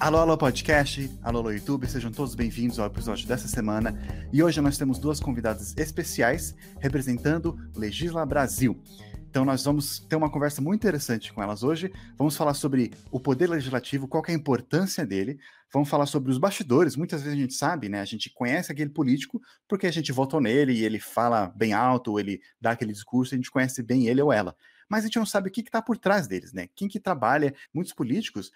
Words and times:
Alô, 0.00 0.18
alô, 0.18 0.38
podcast, 0.38 1.10
alô, 1.24 1.40
alô, 1.40 1.50
YouTube, 1.50 1.84
sejam 1.88 2.12
todos 2.12 2.36
bem-vindos 2.36 2.78
ao 2.78 2.86
episódio 2.86 3.26
dessa 3.26 3.48
semana. 3.48 3.98
E 4.32 4.40
hoje 4.40 4.60
nós 4.60 4.78
temos 4.78 4.96
duas 4.96 5.18
convidadas 5.18 5.74
especiais 5.76 6.54
representando 6.78 7.58
Legisla 7.74 8.24
Brasil. 8.24 8.80
Então 9.28 9.44
nós 9.44 9.64
vamos 9.64 9.98
ter 9.98 10.14
uma 10.14 10.30
conversa 10.30 10.62
muito 10.62 10.80
interessante 10.80 11.32
com 11.32 11.42
elas 11.42 11.64
hoje. 11.64 11.92
Vamos 12.16 12.36
falar 12.36 12.54
sobre 12.54 12.92
o 13.10 13.18
poder 13.18 13.48
legislativo, 13.50 14.06
qual 14.06 14.22
é 14.28 14.30
a 14.30 14.34
importância 14.34 15.04
dele. 15.04 15.36
Vamos 15.72 15.88
falar 15.88 16.06
sobre 16.06 16.30
os 16.30 16.38
bastidores. 16.38 16.94
Muitas 16.94 17.22
vezes 17.22 17.36
a 17.36 17.40
gente 17.40 17.54
sabe, 17.54 17.88
né? 17.88 18.00
A 18.00 18.04
gente 18.04 18.30
conhece 18.30 18.70
aquele 18.70 18.90
político 18.90 19.42
porque 19.68 19.88
a 19.88 19.92
gente 19.92 20.12
votou 20.12 20.40
nele 20.40 20.74
e 20.74 20.84
ele 20.84 21.00
fala 21.00 21.52
bem 21.56 21.72
alto, 21.72 22.12
ou 22.12 22.20
ele 22.20 22.40
dá 22.60 22.70
aquele 22.70 22.92
discurso, 22.92 23.34
a 23.34 23.36
gente 23.36 23.50
conhece 23.50 23.82
bem 23.82 24.06
ele 24.06 24.22
ou 24.22 24.32
ela. 24.32 24.54
Mas 24.88 25.02
a 25.02 25.06
gente 25.08 25.18
não 25.18 25.26
sabe 25.26 25.48
o 25.48 25.52
que 25.52 25.60
está 25.60 25.82
por 25.82 25.98
trás 25.98 26.28
deles, 26.28 26.52
né? 26.52 26.68
Quem 26.76 26.86
que 26.86 27.00
trabalha, 27.00 27.52
muitos 27.74 27.92
políticos 27.92 28.52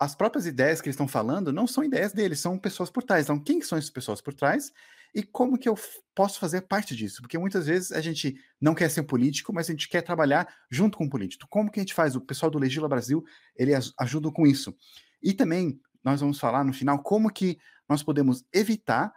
as 0.00 0.14
próprias 0.14 0.46
ideias 0.46 0.80
que 0.80 0.88
eles 0.88 0.94
estão 0.94 1.06
falando 1.06 1.52
não 1.52 1.66
são 1.66 1.84
ideias 1.84 2.14
deles, 2.14 2.40
são 2.40 2.58
pessoas 2.58 2.88
por 2.90 3.02
trás. 3.02 3.24
Então, 3.24 3.38
quem 3.38 3.60
são 3.60 3.76
essas 3.76 3.90
pessoas 3.90 4.22
por 4.22 4.32
trás 4.32 4.72
e 5.14 5.22
como 5.22 5.58
que 5.58 5.68
eu 5.68 5.78
posso 6.14 6.40
fazer 6.40 6.62
parte 6.62 6.96
disso? 6.96 7.20
Porque 7.20 7.36
muitas 7.36 7.66
vezes 7.66 7.92
a 7.92 8.00
gente 8.00 8.34
não 8.58 8.74
quer 8.74 8.88
ser 8.90 9.02
político, 9.02 9.52
mas 9.52 9.68
a 9.68 9.72
gente 9.72 9.90
quer 9.90 10.00
trabalhar 10.00 10.48
junto 10.70 10.96
com 10.96 11.04
o 11.04 11.10
político. 11.10 11.46
Como 11.50 11.70
que 11.70 11.78
a 11.78 11.82
gente 11.82 11.92
faz? 11.92 12.16
O 12.16 12.20
pessoal 12.22 12.50
do 12.50 12.58
Legila 12.58 12.88
Brasil, 12.88 13.22
ele 13.54 13.72
ajuda 13.98 14.30
com 14.32 14.46
isso. 14.46 14.74
E 15.22 15.34
também 15.34 15.78
nós 16.02 16.20
vamos 16.22 16.38
falar 16.38 16.64
no 16.64 16.72
final 16.72 17.02
como 17.02 17.30
que 17.30 17.58
nós 17.86 18.02
podemos 18.02 18.42
evitar 18.54 19.12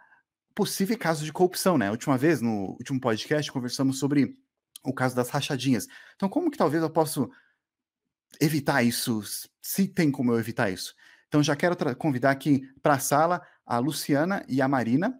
possíveis 0.54 0.98
casos 0.98 1.24
de 1.24 1.32
corrupção, 1.32 1.78
né? 1.78 1.90
Última 1.90 2.18
vez, 2.18 2.42
no 2.42 2.72
último 2.72 3.00
podcast, 3.00 3.50
conversamos 3.50 3.98
sobre 3.98 4.36
o 4.84 4.92
caso 4.92 5.16
das 5.16 5.30
rachadinhas. 5.30 5.88
Então, 6.14 6.28
como 6.28 6.50
que 6.50 6.58
talvez 6.58 6.82
eu 6.82 6.90
possa 6.90 7.26
evitar 8.40 8.82
isso, 8.82 9.22
se 9.62 9.88
tem 9.88 10.10
como 10.10 10.32
eu 10.32 10.38
evitar 10.38 10.70
isso. 10.70 10.94
Então 11.28 11.42
já 11.42 11.56
quero 11.56 11.76
convidar 11.96 12.30
aqui 12.30 12.62
para 12.82 12.94
a 12.94 12.98
sala 12.98 13.42
a 13.66 13.78
Luciana 13.78 14.44
e 14.48 14.60
a 14.60 14.68
Marina. 14.68 15.18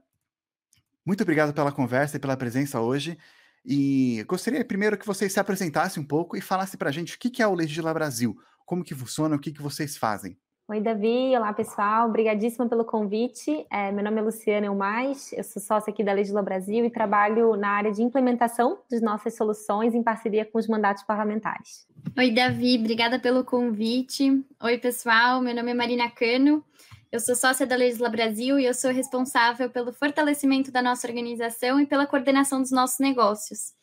Muito 1.05 1.23
obrigado 1.23 1.53
pela 1.53 1.73
conversa 1.73 2.17
e 2.17 2.21
pela 2.21 2.37
presença 2.37 2.81
hoje. 2.81 3.19
E 3.65 4.25
gostaria 4.29 4.65
primeiro 4.65 4.99
que 4.99 5.07
vocês 5.07 5.33
se 5.33 5.41
apresentassem 5.41 6.03
um 6.03 6.07
pouco 6.07 6.37
e 6.37 6.41
falassem 6.41 6.79
para 6.79 6.91
a 6.91 6.93
gente 6.93 7.15
o 7.15 7.19
que 7.19 7.43
é 7.43 7.47
o 7.47 7.55
Legisla 7.55 7.95
Brasil, 7.95 8.39
como 8.67 8.85
que 8.85 8.95
funciona, 8.95 9.37
o 9.37 9.39
que, 9.39 9.53
que 9.53 9.63
vocês 9.63 9.97
fazem. 9.97 10.39
Oi, 10.67 10.81
Davi. 10.81 11.37
Olá, 11.37 11.53
pessoal. 11.53 12.09
Obrigadíssima 12.09 12.67
pelo 12.67 12.87
convite. 12.87 13.67
É, 13.71 13.93
meu 13.93 14.03
nome 14.03 14.19
é 14.19 14.23
Luciana 14.23 14.65
Elmais, 14.65 15.31
eu 15.35 15.45
sou 15.45 15.61
sócia 15.61 15.91
aqui 15.91 16.03
da 16.03 16.15
Legisla 16.15 16.41
Brasil 16.41 16.87
e 16.87 16.91
trabalho 16.91 17.55
na 17.55 17.69
área 17.69 17.93
de 17.93 18.03
implementação 18.03 18.79
das 18.91 19.03
nossas 19.03 19.37
soluções 19.37 19.95
em 19.95 20.03
parceria 20.03 20.43
com 20.43 20.57
os 20.57 20.67
mandatos 20.67 21.03
parlamentares. 21.03 21.87
Oi, 22.17 22.31
Davi. 22.31 22.79
Obrigada 22.79 23.19
pelo 23.19 23.45
convite. 23.45 24.43
Oi, 24.63 24.79
pessoal. 24.79 25.43
Meu 25.43 25.55
nome 25.55 25.71
é 25.71 25.75
Marina 25.75 26.11
Cano. 26.11 26.65
Eu 27.13 27.21
sou 27.21 27.37
sócia 27.37 27.67
da 27.67 27.77
Legisla 27.77 28.09
Brasil 28.09 28.59
e 28.59 28.65
eu 28.65 28.73
sou 28.73 28.91
responsável 28.91 29.69
pelo 29.69 29.93
fortalecimento 29.93 30.73
da 30.73 30.81
nossa 30.81 31.07
organização 31.07 31.79
e 31.79 31.85
pela 31.85 32.07
coordenação 32.07 32.63
dos 32.63 32.71
nossos 32.71 33.01
negócios. 33.01 33.75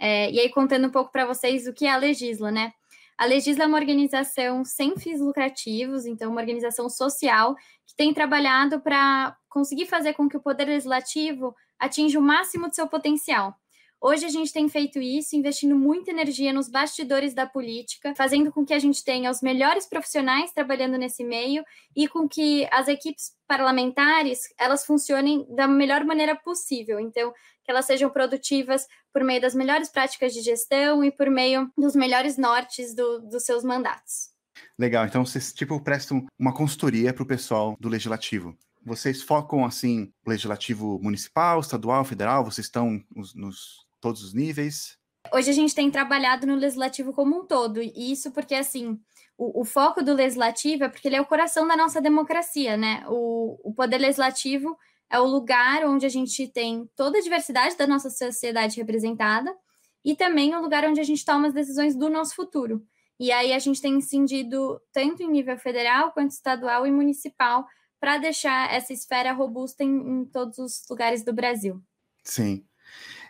É, 0.00 0.28
e 0.32 0.40
aí, 0.40 0.48
contando 0.48 0.88
um 0.88 0.90
pouco 0.90 1.12
para 1.12 1.24
vocês 1.24 1.68
o 1.68 1.72
que 1.72 1.86
é 1.86 1.92
a 1.92 1.96
Legisla, 1.96 2.50
né? 2.50 2.72
A 3.16 3.26
Legisla 3.26 3.64
é 3.64 3.66
uma 3.66 3.78
organização 3.78 4.64
sem 4.64 4.96
fins 4.96 5.20
lucrativos, 5.20 6.04
então 6.04 6.30
uma 6.32 6.40
organização 6.40 6.88
social 6.88 7.54
que 7.86 7.94
tem 7.96 8.12
trabalhado 8.12 8.80
para 8.80 9.36
conseguir 9.48 9.86
fazer 9.86 10.14
com 10.14 10.28
que 10.28 10.36
o 10.36 10.42
poder 10.42 10.64
legislativo 10.64 11.54
atinja 11.78 12.18
o 12.18 12.22
máximo 12.22 12.68
de 12.68 12.74
seu 12.74 12.88
potencial. 12.88 13.54
Hoje 14.00 14.26
a 14.26 14.28
gente 14.28 14.52
tem 14.52 14.68
feito 14.68 15.00
isso, 15.00 15.34
investindo 15.34 15.76
muita 15.78 16.10
energia 16.10 16.52
nos 16.52 16.68
bastidores 16.68 17.34
da 17.34 17.46
política, 17.46 18.14
fazendo 18.14 18.52
com 18.52 18.64
que 18.64 18.74
a 18.74 18.78
gente 18.78 19.02
tenha 19.02 19.30
os 19.30 19.40
melhores 19.40 19.86
profissionais 19.86 20.52
trabalhando 20.52 20.98
nesse 20.98 21.24
meio 21.24 21.64
e 21.96 22.06
com 22.06 22.28
que 22.28 22.68
as 22.70 22.86
equipes 22.86 23.32
parlamentares 23.48 24.40
elas 24.58 24.84
funcionem 24.84 25.46
da 25.54 25.66
melhor 25.66 26.04
maneira 26.04 26.36
possível. 26.36 27.00
Então, 27.00 27.32
que 27.64 27.70
elas 27.70 27.86
sejam 27.86 28.10
produtivas 28.10 28.86
por 29.12 29.24
meio 29.24 29.40
das 29.40 29.54
melhores 29.54 29.88
práticas 29.88 30.34
de 30.34 30.42
gestão 30.42 31.02
e 31.02 31.10
por 31.10 31.30
meio 31.30 31.72
dos 31.76 31.96
melhores 31.96 32.36
nortes 32.36 32.94
do, 32.94 33.20
dos 33.20 33.44
seus 33.44 33.64
mandatos. 33.64 34.34
Legal, 34.78 35.06
então 35.06 35.24
vocês 35.24 35.52
tipo 35.52 35.80
prestam 35.80 36.26
uma 36.38 36.52
consultoria 36.52 37.12
para 37.12 37.22
o 37.22 37.26
pessoal 37.26 37.76
do 37.80 37.88
legislativo. 37.88 38.56
Vocês 38.84 39.22
focam 39.22 39.64
assim 39.64 40.12
legislativo 40.26 41.00
municipal, 41.02 41.60
estadual, 41.60 42.04
federal? 42.04 42.44
Vocês 42.44 42.66
estão 42.66 43.02
nos, 43.14 43.34
nos 43.34 43.83
todos 44.04 44.22
os 44.22 44.34
níveis? 44.34 44.98
Hoje 45.32 45.48
a 45.48 45.54
gente 45.54 45.74
tem 45.74 45.90
trabalhado 45.90 46.46
no 46.46 46.54
legislativo 46.54 47.14
como 47.14 47.40
um 47.40 47.46
todo, 47.46 47.80
e 47.80 48.12
isso 48.12 48.30
porque, 48.32 48.54
assim, 48.54 49.00
o, 49.38 49.62
o, 49.62 49.64
foco 49.64 50.02
do 50.02 50.12
legislativo 50.12 50.84
é 50.84 50.88
porque 50.90 51.08
ele 51.08 51.16
é 51.16 51.20
o 51.22 51.26
coração 51.26 51.66
da 51.66 51.74
nossa 51.74 52.02
democracia, 52.02 52.76
né? 52.76 53.02
O, 53.08 53.70
o 53.70 53.72
poder 53.72 53.96
legislativo 53.96 54.76
é 55.10 55.18
o 55.18 55.24
lugar 55.24 55.86
onde 55.86 56.04
a 56.04 56.10
gente 56.10 56.46
tem 56.48 56.86
toda 56.94 57.16
a 57.16 57.22
diversidade 57.22 57.78
da 57.78 57.86
nossa 57.86 58.10
sociedade 58.10 58.76
representada 58.76 59.56
e 60.04 60.14
também 60.14 60.54
o 60.54 60.60
lugar 60.60 60.84
onde 60.84 61.00
a 61.00 61.04
gente 61.04 61.24
toma 61.24 61.48
as 61.48 61.54
decisões 61.54 61.96
do 61.96 62.10
nosso 62.10 62.34
futuro. 62.34 62.86
E 63.18 63.32
aí 63.32 63.54
a 63.54 63.58
gente 63.58 63.80
tem 63.80 63.94
incidido 63.94 64.78
tanto 64.92 65.22
em 65.22 65.30
nível 65.30 65.56
federal 65.56 66.12
quanto 66.12 66.32
estadual 66.32 66.86
e 66.86 66.90
municipal 66.90 67.64
para 67.98 68.18
deixar 68.18 68.70
essa 68.70 68.92
esfera 68.92 69.32
robusta 69.32 69.82
em, 69.82 69.96
em 69.96 70.24
todos 70.26 70.58
os 70.58 70.82
lugares 70.90 71.24
do 71.24 71.32
Brasil. 71.32 71.80
Sim. 72.22 72.66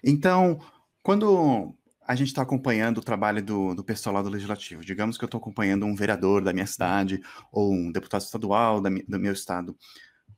Então, 0.04 0.60
quando 1.02 1.74
a 2.06 2.14
gente 2.14 2.28
está 2.28 2.42
acompanhando 2.42 2.98
o 2.98 3.04
trabalho 3.04 3.42
do, 3.42 3.74
do 3.74 3.82
pessoal 3.82 4.16
lá 4.16 4.22
do 4.22 4.28
Legislativo, 4.28 4.84
digamos 4.84 5.16
que 5.16 5.24
eu 5.24 5.26
estou 5.26 5.38
acompanhando 5.38 5.86
um 5.86 5.94
vereador 5.94 6.42
da 6.42 6.52
minha 6.52 6.66
cidade 6.66 7.20
ou 7.50 7.72
um 7.72 7.90
deputado 7.90 8.20
estadual 8.20 8.80
da, 8.80 8.90
do 8.90 9.18
meu 9.18 9.32
estado, 9.32 9.76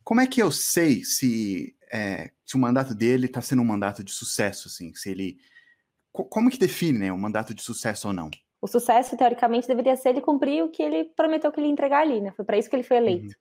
como 0.04 0.20
é 0.20 0.26
que 0.26 0.40
eu 0.40 0.52
sei 0.52 1.02
se, 1.02 1.74
é, 1.92 2.30
se 2.44 2.54
o 2.54 2.58
mandato 2.60 2.94
dele 2.94 3.26
está 3.26 3.40
sendo 3.40 3.62
um 3.62 3.64
mandato 3.64 4.04
de 4.04 4.12
sucesso, 4.12 4.68
assim, 4.68 4.94
se 4.94 5.10
ele... 5.10 5.36
Como 6.12 6.48
que 6.48 6.58
define 6.58 6.98
né, 6.98 7.12
um 7.12 7.18
mandato 7.18 7.52
de 7.52 7.60
sucesso 7.60 8.08
ou 8.08 8.14
não? 8.14 8.30
O 8.62 8.68
sucesso, 8.68 9.16
teoricamente, 9.16 9.68
deveria 9.68 9.96
ser 9.96 10.10
ele 10.10 10.20
cumprir 10.20 10.62
o 10.62 10.70
que 10.70 10.82
ele 10.82 11.04
prometeu 11.16 11.52
que 11.52 11.60
ele 11.60 11.66
ia 11.66 11.72
entregar 11.72 12.02
ali, 12.02 12.20
né? 12.20 12.32
Foi 12.32 12.44
para 12.44 12.56
isso 12.56 12.70
que 12.70 12.76
ele 12.76 12.82
foi 12.82 12.96
eleito. 12.96 13.36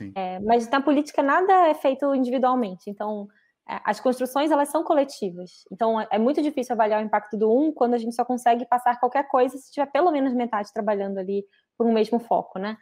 Uhum. 0.00 0.12
É, 0.14 0.38
mas 0.40 0.68
na 0.68 0.82
política 0.82 1.22
nada 1.22 1.68
é 1.68 1.74
feito 1.74 2.14
individualmente. 2.14 2.90
Então, 2.90 3.26
as 3.66 4.00
construções 4.00 4.50
elas 4.50 4.68
são 4.68 4.82
coletivas. 4.82 5.64
Então 5.70 6.00
é 6.00 6.18
muito 6.18 6.42
difícil 6.42 6.74
avaliar 6.74 7.02
o 7.02 7.04
impacto 7.06 7.36
do 7.36 7.52
um 7.52 7.72
quando 7.72 7.94
a 7.94 7.98
gente 7.98 8.14
só 8.14 8.24
consegue 8.24 8.66
passar 8.66 8.98
qualquer 8.98 9.28
coisa 9.28 9.56
se 9.56 9.70
tiver 9.70 9.86
pelo 9.86 10.10
menos 10.10 10.34
metade 10.34 10.72
trabalhando 10.72 11.18
ali 11.18 11.44
por 11.78 11.86
um 11.86 11.92
mesmo 11.92 12.18
foco, 12.18 12.58
né? 12.58 12.76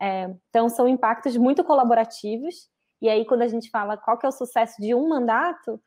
É, 0.00 0.28
então 0.50 0.68
são 0.68 0.86
impactos 0.86 1.36
muito 1.36 1.64
colaborativos. 1.64 2.68
E 3.00 3.08
aí 3.08 3.24
quando 3.24 3.42
a 3.42 3.48
gente 3.48 3.70
fala 3.70 3.96
qual 3.96 4.18
que 4.18 4.26
é 4.26 4.28
o 4.28 4.32
sucesso 4.32 4.80
de 4.80 4.94
um 4.94 5.08
mandato, 5.08 5.80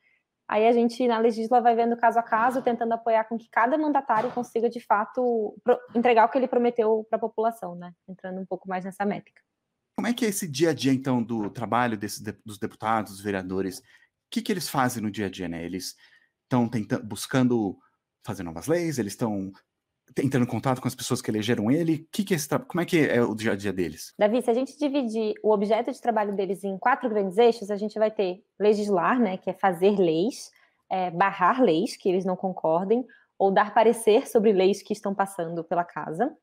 aí 0.48 0.68
a 0.68 0.72
gente 0.72 1.08
na 1.08 1.20
legisla 1.20 1.62
vai 1.62 1.76
vendo 1.76 1.98
caso 1.98 2.18
a 2.18 2.24
caso, 2.24 2.62
tentando 2.62 2.94
apoiar 2.94 3.26
com 3.26 3.38
que 3.38 3.50
cada 3.52 3.78
mandatário 3.78 4.32
consiga 4.32 4.70
de 4.70 4.80
fato 4.80 5.56
entregar 5.94 6.26
o 6.26 6.30
que 6.30 6.38
ele 6.38 6.48
prometeu 6.48 7.06
para 7.10 7.18
a 7.18 7.22
população, 7.22 7.76
né? 7.76 7.92
Entrando 8.08 8.40
um 8.40 8.46
pouco 8.46 8.68
mais 8.68 8.84
nessa 8.86 9.06
métrica. 9.06 9.42
Como 9.96 10.08
é 10.08 10.14
que 10.14 10.26
é 10.26 10.30
esse 10.30 10.48
dia 10.48 10.70
a 10.70 10.74
dia 10.74 10.94
então 10.94 11.24
do 11.24 11.50
trabalho 11.50 11.98
desses, 11.98 12.22
dos 12.46 12.60
deputados, 12.60 13.14
dos 13.14 13.22
vereadores? 13.22 13.82
Que, 14.30 14.42
que 14.42 14.52
eles 14.52 14.70
fazem 14.70 15.02
no 15.02 15.12
dia 15.12 15.28
a 15.28 15.30
dia, 15.30 15.48
né? 15.48 15.64
Eles 15.64 15.96
estão 16.44 16.68
tentando, 16.68 17.06
buscando 17.06 17.78
fazer 18.26 18.44
novas 18.44 18.68
leis, 18.68 19.00
eles 19.00 19.14
estão 19.14 19.52
entrando 20.18 20.44
em 20.44 20.50
contato 20.50 20.82
com 20.82 20.88
as 20.88 20.96
pessoas 20.96 21.22
que 21.22 21.30
elegeram 21.30 21.70
ele. 21.72 22.08
Que 22.12 22.24
que 22.24 22.34
é 22.34 22.38
esse, 22.38 22.48
como 22.60 22.82
é 22.82 22.86
que 22.86 23.00
é 23.00 23.22
o 23.22 23.36
dia 23.36 23.54
a 23.54 23.56
dia 23.56 23.74
deles? 23.74 24.14
Davi, 24.18 24.42
se 24.42 24.50
a 24.50 24.54
gente 24.54 24.78
dividir 24.78 25.34
o 25.44 25.52
objeto 25.52 25.92
de 25.92 26.02
trabalho 26.02 26.36
deles 26.36 26.64
em 26.64 26.78
quatro 26.78 27.10
grandes 27.10 27.38
eixos, 27.38 27.70
a 27.70 27.76
gente 27.76 27.98
vai 28.00 28.12
ter 28.12 28.44
legislar, 28.60 29.20
né, 29.20 29.38
que 29.38 29.50
é 29.50 29.54
fazer 29.54 29.98
leis, 29.98 30.52
é, 30.90 31.12
barrar 31.12 31.62
leis 31.62 31.96
que 31.98 32.10
eles 32.10 32.26
não 32.26 32.36
concordem, 32.36 33.06
ou 33.38 33.52
dar 33.52 33.74
parecer 33.74 34.28
sobre 34.28 34.52
leis 34.52 34.82
que 34.82 34.94
estão 34.94 35.14
passando 35.14 35.64
pela 35.64 35.84
casa 35.84 36.36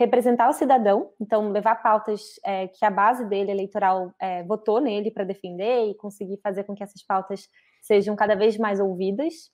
representar 0.00 0.48
o 0.48 0.54
cidadão, 0.54 1.12
então 1.20 1.50
levar 1.50 1.74
pautas 1.82 2.22
é, 2.42 2.68
que 2.68 2.82
a 2.86 2.90
base 2.90 3.28
dele 3.28 3.50
eleitoral 3.50 4.10
é, 4.18 4.42
votou 4.44 4.80
nele 4.80 5.10
para 5.10 5.24
defender 5.24 5.90
e 5.90 5.94
conseguir 5.94 6.38
fazer 6.42 6.64
com 6.64 6.74
que 6.74 6.82
essas 6.82 7.02
pautas 7.02 7.46
sejam 7.82 8.16
cada 8.16 8.34
vez 8.34 8.56
mais 8.56 8.80
ouvidas. 8.80 9.50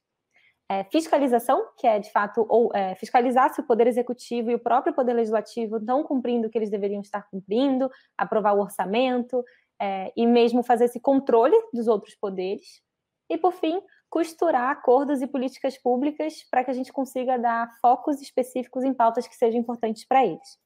É, 0.71 0.85
fiscalização, 0.85 1.61
que 1.77 1.85
é 1.85 1.99
de 1.99 2.13
fato 2.13 2.47
ou, 2.49 2.71
é, 2.73 2.95
fiscalizar 2.95 3.53
se 3.53 3.61
o 3.61 3.67
poder 3.67 3.89
executivo 3.89 4.49
e 4.49 4.55
o 4.55 4.59
próprio 4.59 4.95
poder 4.95 5.15
legislativo 5.15 5.79
estão 5.79 6.05
cumprindo 6.05 6.47
o 6.47 6.51
que 6.51 6.59
eles 6.59 6.71
deveriam 6.71 7.01
estar 7.01 7.29
cumprindo, 7.29 7.91
aprovar 8.17 8.55
o 8.55 8.61
orçamento 8.61 9.45
é, 9.83 10.13
e 10.17 10.25
mesmo 10.25 10.63
fazer 10.63 10.85
esse 10.85 11.01
controle 11.01 11.57
dos 11.73 11.89
outros 11.89 12.15
poderes. 12.15 12.81
E 13.29 13.37
por 13.37 13.53
fim, 13.53 13.83
costurar 14.09 14.71
acordos 14.71 15.21
e 15.21 15.27
políticas 15.27 15.77
públicas 15.77 16.45
para 16.51 16.65
que 16.65 16.71
a 16.71 16.75
gente 16.75 16.93
consiga 16.93 17.39
dar 17.39 17.71
focos 17.81 18.21
específicos 18.21 18.85
em 18.85 18.95
pautas 18.95 19.27
que 19.27 19.35
sejam 19.35 19.61
importantes 19.61 20.07
para 20.07 20.25
eles. 20.25 20.59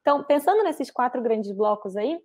Então, 0.00 0.24
pensando 0.24 0.62
nesses 0.62 0.90
quatro 0.90 1.20
grandes 1.20 1.52
blocos 1.52 1.96
aí, 1.96 2.18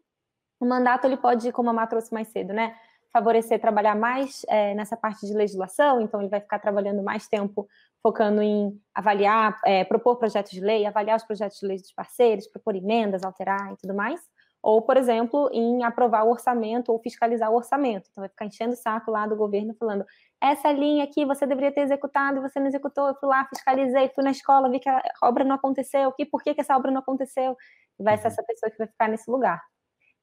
o 0.59 0.65
mandato 0.65 1.05
ele 1.05 1.17
pode, 1.17 1.51
como 1.51 1.69
a 1.69 1.73
Má 1.73 1.87
trouxe 1.87 2.13
mais 2.13 2.27
cedo, 2.27 2.53
né, 2.53 2.75
favorecer 3.11 3.59
trabalhar 3.59 3.95
mais 3.95 4.45
é, 4.47 4.73
nessa 4.73 4.95
parte 4.95 5.25
de 5.25 5.33
legislação, 5.33 6.01
então 6.01 6.21
ele 6.21 6.29
vai 6.29 6.39
ficar 6.39 6.59
trabalhando 6.59 7.03
mais 7.03 7.27
tempo 7.27 7.67
focando 8.01 8.41
em 8.41 8.71
avaliar, 8.95 9.59
é, 9.65 9.83
propor 9.83 10.17
projetos 10.17 10.51
de 10.51 10.61
lei, 10.61 10.85
avaliar 10.85 11.17
os 11.17 11.23
projetos 11.23 11.59
de 11.59 11.67
lei 11.67 11.77
dos 11.77 11.91
parceiros, 11.91 12.47
propor 12.47 12.75
emendas, 12.75 13.23
alterar 13.23 13.73
e 13.73 13.77
tudo 13.77 13.93
mais. 13.93 14.21
Ou, 14.61 14.81
por 14.81 14.95
exemplo, 14.95 15.49
em 15.51 15.83
aprovar 15.83 16.23
o 16.23 16.29
orçamento 16.29 16.91
ou 16.91 16.99
fiscalizar 16.99 17.51
o 17.51 17.55
orçamento. 17.55 18.07
Então, 18.11 18.21
vai 18.21 18.29
ficar 18.29 18.45
enchendo 18.45 18.73
o 18.73 18.77
saco 18.77 19.09
lá 19.09 19.25
do 19.25 19.35
governo 19.35 19.73
falando: 19.79 20.05
essa 20.39 20.71
linha 20.71 21.03
aqui 21.03 21.25
você 21.25 21.47
deveria 21.47 21.71
ter 21.71 21.81
executado 21.81 22.37
e 22.37 22.41
você 22.41 22.59
não 22.59 22.67
executou. 22.67 23.07
Eu 23.07 23.15
fui 23.15 23.27
lá, 23.27 23.45
fiscalizei, 23.45 24.09
fui 24.13 24.23
na 24.23 24.31
escola, 24.31 24.69
vi 24.69 24.79
que 24.79 24.89
a 24.89 25.01
obra 25.23 25.43
não 25.43 25.55
aconteceu. 25.55 26.11
Que, 26.11 26.25
por 26.25 26.43
que, 26.43 26.53
que 26.53 26.61
essa 26.61 26.75
obra 26.75 26.91
não 26.91 26.99
aconteceu? 26.99 27.57
E 27.99 28.03
vai 28.03 28.17
ser 28.17 28.27
uhum. 28.27 28.31
essa 28.33 28.43
pessoa 28.43 28.71
que 28.71 28.77
vai 28.77 28.87
ficar 28.87 29.07
nesse 29.07 29.29
lugar. 29.29 29.61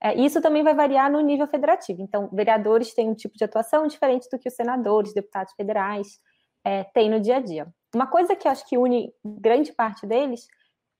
É, 0.01 0.15
isso 0.15 0.41
também 0.41 0.63
vai 0.63 0.75
variar 0.75 1.11
no 1.11 1.21
nível 1.21 1.49
federativo. 1.49 2.01
Então, 2.01 2.29
vereadores 2.33 2.95
têm 2.95 3.09
um 3.09 3.15
tipo 3.15 3.37
de 3.37 3.45
atuação 3.45 3.87
diferente 3.87 4.29
do 4.31 4.39
que 4.39 4.49
os 4.49 4.55
senadores, 4.55 5.13
deputados 5.13 5.53
federais 5.55 6.21
é, 6.65 6.85
têm 6.85 7.11
no 7.11 7.21
dia 7.21 7.37
a 7.37 7.41
dia. 7.41 7.67
Uma 7.93 8.07
coisa 8.07 8.37
que 8.37 8.47
eu 8.47 8.53
acho 8.53 8.65
que 8.69 8.79
une 8.79 9.13
grande 9.25 9.73
parte 9.73 10.07
deles 10.07 10.47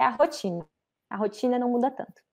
é 0.01 0.05
a 0.05 0.11
rotina. 0.11 0.67
A 1.09 1.17
rotina 1.17 1.59
não 1.59 1.71
muda 1.71 1.91
tanto. 1.91 2.28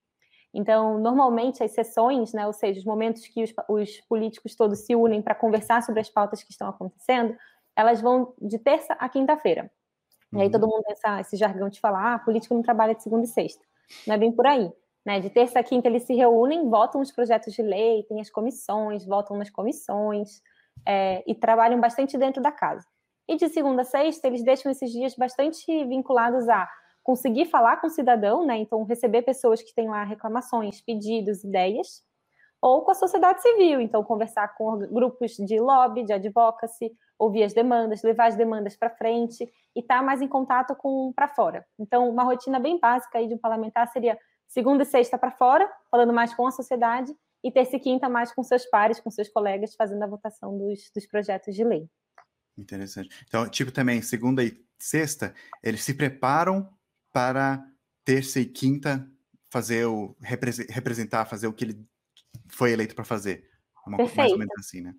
Então, 0.56 0.98
normalmente, 0.98 1.62
as 1.62 1.72
sessões, 1.72 2.32
né, 2.32 2.46
ou 2.46 2.52
seja, 2.52 2.80
os 2.80 2.86
momentos 2.86 3.26
que 3.26 3.44
os, 3.44 3.52
os 3.68 4.00
políticos 4.08 4.56
todos 4.56 4.78
se 4.78 4.96
unem 4.96 5.20
para 5.20 5.34
conversar 5.34 5.82
sobre 5.82 6.00
as 6.00 6.08
pautas 6.08 6.42
que 6.42 6.50
estão 6.50 6.66
acontecendo, 6.66 7.36
elas 7.76 8.00
vão 8.00 8.32
de 8.40 8.58
terça 8.58 8.94
a 8.94 9.06
quinta-feira. 9.06 9.70
Uhum. 10.32 10.38
E 10.38 10.42
aí 10.42 10.46
uhum. 10.46 10.52
todo 10.52 10.66
mundo 10.66 10.82
tem 10.82 10.92
essa, 10.92 11.20
esse 11.20 11.36
jargão 11.36 11.68
de 11.68 11.78
falar, 11.78 12.14
ah, 12.14 12.18
político 12.18 12.54
não 12.54 12.62
trabalha 12.62 12.94
de 12.94 13.02
segunda 13.02 13.24
e 13.24 13.28
sexta. 13.28 13.62
Não 14.06 14.14
é 14.14 14.18
bem 14.18 14.32
por 14.32 14.46
aí. 14.46 14.72
Né? 15.04 15.20
De 15.20 15.28
terça 15.28 15.60
a 15.60 15.62
quinta 15.62 15.88
eles 15.88 16.04
se 16.04 16.14
reúnem, 16.14 16.70
votam 16.70 17.02
os 17.02 17.12
projetos 17.12 17.52
de 17.52 17.60
lei, 17.60 18.04
tem 18.04 18.18
as 18.18 18.30
comissões, 18.30 19.04
votam 19.04 19.36
nas 19.36 19.50
comissões 19.50 20.40
é, 20.86 21.22
e 21.26 21.34
trabalham 21.34 21.78
bastante 21.78 22.16
dentro 22.16 22.42
da 22.42 22.50
casa. 22.50 22.86
E 23.28 23.36
de 23.36 23.46
segunda 23.50 23.82
a 23.82 23.84
sexta 23.84 24.26
eles 24.26 24.42
deixam 24.42 24.72
esses 24.72 24.90
dias 24.90 25.14
bastante 25.14 25.84
vinculados 25.84 26.48
a 26.48 26.66
conseguir 27.06 27.46
falar 27.46 27.76
com 27.76 27.86
o 27.86 27.90
cidadão, 27.90 28.44
né? 28.44 28.58
Então, 28.58 28.82
receber 28.82 29.22
pessoas 29.22 29.62
que 29.62 29.72
têm 29.72 29.88
lá 29.88 30.02
reclamações, 30.02 30.80
pedidos, 30.80 31.44
ideias, 31.44 32.02
ou 32.60 32.82
com 32.82 32.90
a 32.90 32.94
sociedade 32.94 33.40
civil, 33.40 33.80
então 33.80 34.02
conversar 34.02 34.48
com 34.56 34.78
grupos 34.78 35.36
de 35.36 35.60
lobby, 35.60 36.02
de 36.02 36.12
advocacy, 36.12 36.90
ouvir 37.16 37.44
as 37.44 37.54
demandas, 37.54 38.02
levar 38.02 38.26
as 38.26 38.34
demandas 38.34 38.74
para 38.74 38.90
frente 38.90 39.44
e 39.76 39.80
estar 39.80 39.98
tá 39.98 40.02
mais 40.02 40.20
em 40.20 40.26
contato 40.26 40.74
com 40.74 41.12
para 41.14 41.28
fora. 41.28 41.64
Então, 41.78 42.10
uma 42.10 42.24
rotina 42.24 42.58
bem 42.58 42.80
básica 42.80 43.18
aí 43.18 43.28
de 43.28 43.34
um 43.34 43.38
parlamentar 43.38 43.86
seria 43.92 44.18
segunda 44.48 44.82
e 44.82 44.86
sexta 44.86 45.16
para 45.16 45.30
fora, 45.30 45.70
falando 45.88 46.12
mais 46.12 46.34
com 46.34 46.44
a 46.44 46.50
sociedade, 46.50 47.14
e 47.44 47.52
terça 47.52 47.76
e 47.76 47.78
quinta 47.78 48.08
mais 48.08 48.32
com 48.32 48.42
seus 48.42 48.66
pares, 48.66 48.98
com 48.98 49.12
seus 49.12 49.28
colegas, 49.28 49.76
fazendo 49.76 50.02
a 50.02 50.08
votação 50.08 50.58
dos, 50.58 50.90
dos 50.92 51.06
projetos 51.06 51.54
de 51.54 51.62
lei. 51.62 51.88
Interessante. 52.58 53.10
Então, 53.28 53.48
tipo 53.48 53.70
também, 53.70 54.02
segunda 54.02 54.42
e 54.42 54.60
sexta, 54.76 55.32
eles 55.62 55.84
se 55.84 55.94
preparam 55.94 56.68
para 57.16 57.66
terça 58.04 58.38
e 58.38 58.44
quinta 58.44 59.10
fazer 59.48 59.86
o 59.86 60.14
representar, 60.20 61.24
fazer 61.24 61.46
o 61.46 61.52
que 61.54 61.64
ele 61.64 61.86
foi 62.46 62.72
eleito 62.72 62.94
para 62.94 63.06
fazer. 63.06 63.48
Uma, 63.86 63.96
Perfeito. 63.96 64.18
Mais 64.18 64.32
ou 64.32 64.38
menos 64.38 64.54
assim, 64.58 64.82
né? 64.82 64.94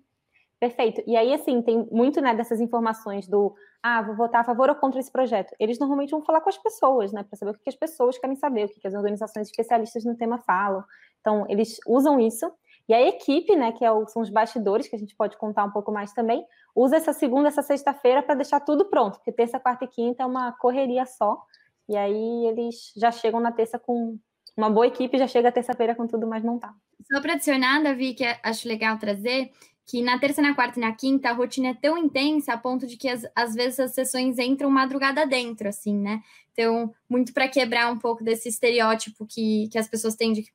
Perfeito. 0.58 1.00
E 1.06 1.16
aí, 1.16 1.32
assim, 1.32 1.62
tem 1.62 1.86
muito 1.92 2.20
né, 2.20 2.34
dessas 2.34 2.60
informações 2.60 3.28
do 3.28 3.54
ah, 3.80 4.02
vou 4.02 4.16
votar 4.16 4.40
a 4.40 4.44
favor 4.44 4.68
ou 4.68 4.74
contra 4.74 4.98
esse 4.98 5.12
projeto. 5.12 5.54
Eles 5.60 5.78
normalmente 5.78 6.10
vão 6.10 6.20
falar 6.20 6.40
com 6.40 6.48
as 6.48 6.58
pessoas, 6.58 7.12
né? 7.12 7.22
Para 7.22 7.38
saber 7.38 7.52
o 7.52 7.54
que 7.54 7.68
as 7.68 7.76
pessoas 7.76 8.18
querem 8.18 8.34
saber, 8.34 8.64
o 8.64 8.68
que 8.68 8.88
as 8.88 8.94
organizações 8.94 9.46
especialistas 9.46 10.04
no 10.04 10.16
tema 10.16 10.38
falam. 10.38 10.82
Então, 11.20 11.46
eles 11.48 11.78
usam 11.86 12.18
isso. 12.18 12.52
E 12.88 12.94
a 12.94 13.00
equipe, 13.00 13.54
né, 13.54 13.70
que 13.70 13.84
é 13.84 13.92
o, 13.92 14.08
são 14.08 14.22
os 14.22 14.30
bastidores, 14.30 14.88
que 14.88 14.96
a 14.96 14.98
gente 14.98 15.14
pode 15.14 15.36
contar 15.36 15.62
um 15.62 15.70
pouco 15.70 15.92
mais 15.92 16.12
também, 16.12 16.44
usa 16.74 16.96
essa 16.96 17.12
segunda, 17.12 17.46
essa 17.46 17.62
sexta-feira 17.62 18.24
para 18.24 18.34
deixar 18.34 18.58
tudo 18.58 18.86
pronto, 18.86 19.18
porque 19.18 19.30
terça, 19.30 19.60
quarta 19.60 19.84
e 19.84 19.88
quinta 19.88 20.24
é 20.24 20.26
uma 20.26 20.50
correria 20.58 21.06
só. 21.06 21.40
E 21.88 21.96
aí 21.96 22.46
eles 22.46 22.92
já 22.96 23.10
chegam 23.10 23.40
na 23.40 23.52
terça 23.52 23.78
com 23.78 24.18
uma 24.56 24.68
boa 24.68 24.86
equipe, 24.86 25.18
já 25.18 25.26
chega 25.26 25.52
terça-feira 25.52 25.94
com 25.94 26.06
tudo 26.06 26.26
mais 26.26 26.42
montado. 26.42 26.74
Só 27.10 27.20
para 27.20 27.34
adicionar, 27.34 27.82
Davi, 27.82 28.14
que 28.14 28.24
acho 28.42 28.68
legal 28.68 28.98
trazer, 28.98 29.50
que 29.86 30.02
na 30.02 30.18
terça, 30.18 30.42
na 30.42 30.54
quarta 30.54 30.78
e 30.78 30.82
na 30.82 30.92
quinta 30.92 31.30
a 31.30 31.32
rotina 31.32 31.68
é 31.68 31.74
tão 31.74 31.96
intensa 31.96 32.52
a 32.52 32.58
ponto 32.58 32.86
de 32.86 32.96
que 32.96 33.08
às, 33.08 33.24
às 33.34 33.54
vezes 33.54 33.80
as 33.80 33.92
sessões 33.92 34.38
entram 34.38 34.68
madrugada 34.68 35.26
dentro, 35.26 35.68
assim, 35.68 35.96
né? 35.96 36.22
Então, 36.52 36.92
muito 37.08 37.32
para 37.32 37.48
quebrar 37.48 37.90
um 37.90 37.98
pouco 37.98 38.22
desse 38.22 38.48
estereótipo 38.48 39.24
que, 39.24 39.68
que 39.70 39.78
as 39.78 39.88
pessoas 39.88 40.14
têm 40.16 40.32
de 40.32 40.42
que 40.42 40.50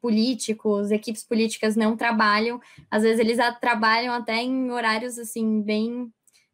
políticos, 0.00 0.90
equipes 0.90 1.22
políticas 1.22 1.76
não 1.76 1.96
trabalham. 1.96 2.60
Às 2.90 3.02
vezes 3.02 3.20
eles 3.20 3.38
trabalham 3.60 4.12
até 4.14 4.42
em 4.42 4.70
horários 4.70 5.18
assim 5.18 5.62
bem 5.62 6.12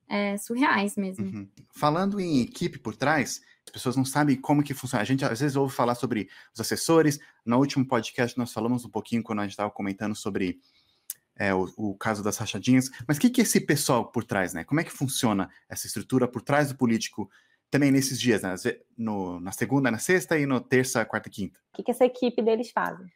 é, 0.08 0.36
surreais 0.36 0.96
mesmo. 0.96 1.24
Uhum. 1.24 1.48
Falando 1.70 2.20
em 2.20 2.40
equipe 2.40 2.78
por 2.78 2.96
trás, 2.96 3.40
as 3.66 3.72
pessoas 3.72 3.96
não 3.96 4.04
sabem 4.04 4.36
como 4.36 4.62
que 4.62 4.72
funciona. 4.72 5.02
A 5.02 5.04
gente 5.04 5.24
às 5.24 5.40
vezes 5.40 5.56
ouve 5.56 5.74
falar 5.74 5.94
sobre 5.94 6.28
os 6.54 6.60
assessores. 6.60 7.18
No 7.44 7.58
último 7.58 7.86
podcast 7.86 8.38
nós 8.38 8.52
falamos 8.52 8.84
um 8.84 8.90
pouquinho 8.90 9.22
quando 9.22 9.40
a 9.40 9.42
gente 9.42 9.52
estava 9.52 9.70
comentando 9.70 10.14
sobre 10.14 10.60
é, 11.36 11.52
o, 11.52 11.68
o, 11.76 11.94
caso 11.94 12.22
das 12.22 12.38
rachadinhas. 12.38 12.90
Mas 13.06 13.16
o 13.16 13.20
que, 13.20 13.28
que 13.28 13.40
é 13.40 13.44
esse 13.44 13.60
pessoal 13.60 14.06
por 14.06 14.24
trás, 14.24 14.54
né? 14.54 14.64
Como 14.64 14.80
é 14.80 14.84
que 14.84 14.92
funciona 14.92 15.50
essa 15.68 15.86
estrutura 15.86 16.26
por 16.26 16.42
trás 16.42 16.68
do 16.68 16.76
político 16.76 17.30
também 17.70 17.90
nesses 17.90 18.20
dias, 18.20 18.42
né? 18.42 18.54
No, 18.96 19.40
na 19.40 19.52
segunda, 19.52 19.90
na 19.90 19.98
sexta 19.98 20.38
e 20.38 20.46
no 20.46 20.60
terça, 20.60 21.04
quarta 21.04 21.28
e 21.28 21.32
quinta? 21.32 21.60
O 21.72 21.76
que, 21.76 21.82
que 21.82 21.90
essa 21.90 22.04
equipe 22.04 22.40
deles 22.40 22.70
fazem? 22.70 23.06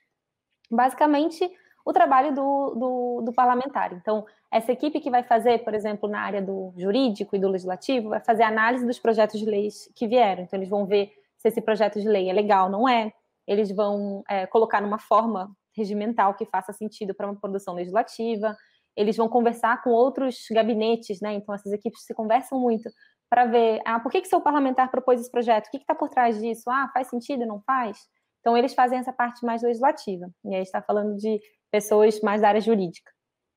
Basicamente, 0.70 1.48
o 1.90 1.92
trabalho 1.92 2.34
do, 2.34 2.74
do, 2.74 3.22
do, 3.26 3.32
parlamentar. 3.32 3.92
Então, 3.92 4.24
essa 4.50 4.72
equipe 4.72 5.00
que 5.00 5.10
vai 5.10 5.22
fazer, 5.22 5.64
por 5.64 5.74
exemplo, 5.74 6.08
na 6.08 6.20
área 6.20 6.40
do 6.40 6.72
jurídico 6.76 7.36
e 7.36 7.38
do 7.38 7.48
legislativo, 7.48 8.10
vai 8.10 8.20
fazer 8.20 8.42
análise 8.42 8.86
dos 8.86 8.98
projetos 8.98 9.38
de 9.38 9.46
leis 9.46 9.90
que 9.94 10.06
vieram. 10.06 10.42
Então, 10.42 10.58
eles 10.58 10.68
vão 10.68 10.86
ver 10.86 11.12
se 11.36 11.48
esse 11.48 11.60
projeto 11.60 12.00
de 12.00 12.08
lei 12.08 12.28
é 12.28 12.32
legal 12.32 12.66
ou 12.66 12.70
não 12.70 12.88
é. 12.88 13.12
Eles 13.46 13.70
vão 13.74 14.22
é, 14.28 14.46
colocar 14.46 14.80
numa 14.80 14.98
forma 14.98 15.50
regimental 15.76 16.34
que 16.34 16.46
faça 16.46 16.72
sentido 16.72 17.14
para 17.14 17.26
uma 17.26 17.38
produção 17.38 17.74
legislativa. 17.74 18.56
Eles 18.96 19.16
vão 19.16 19.28
conversar 19.28 19.82
com 19.82 19.90
outros 19.90 20.44
gabinetes, 20.50 21.20
né? 21.20 21.34
Então, 21.34 21.54
essas 21.54 21.72
equipes 21.72 22.04
se 22.04 22.14
conversam 22.14 22.58
muito 22.58 22.90
para 23.28 23.46
ver, 23.46 23.80
ah, 23.84 24.00
por 24.00 24.10
que, 24.10 24.20
que 24.20 24.28
seu 24.28 24.40
parlamentar 24.40 24.90
propôs 24.90 25.20
esse 25.20 25.30
projeto? 25.30 25.68
O 25.68 25.70
que 25.70 25.76
está 25.76 25.94
por 25.94 26.08
trás 26.08 26.40
disso? 26.40 26.68
Ah, 26.68 26.90
faz 26.92 27.08
sentido? 27.08 27.46
Não 27.46 27.60
faz? 27.60 27.98
Então, 28.40 28.56
eles 28.56 28.74
fazem 28.74 28.98
essa 28.98 29.12
parte 29.12 29.44
mais 29.44 29.62
legislativa. 29.62 30.28
E 30.44 30.54
aí 30.54 30.62
está 30.62 30.82
falando 30.82 31.16
de 31.16 31.40
pessoas 31.70 32.20
mais 32.20 32.40
da 32.40 32.48
área 32.48 32.60
jurídica. 32.60 33.10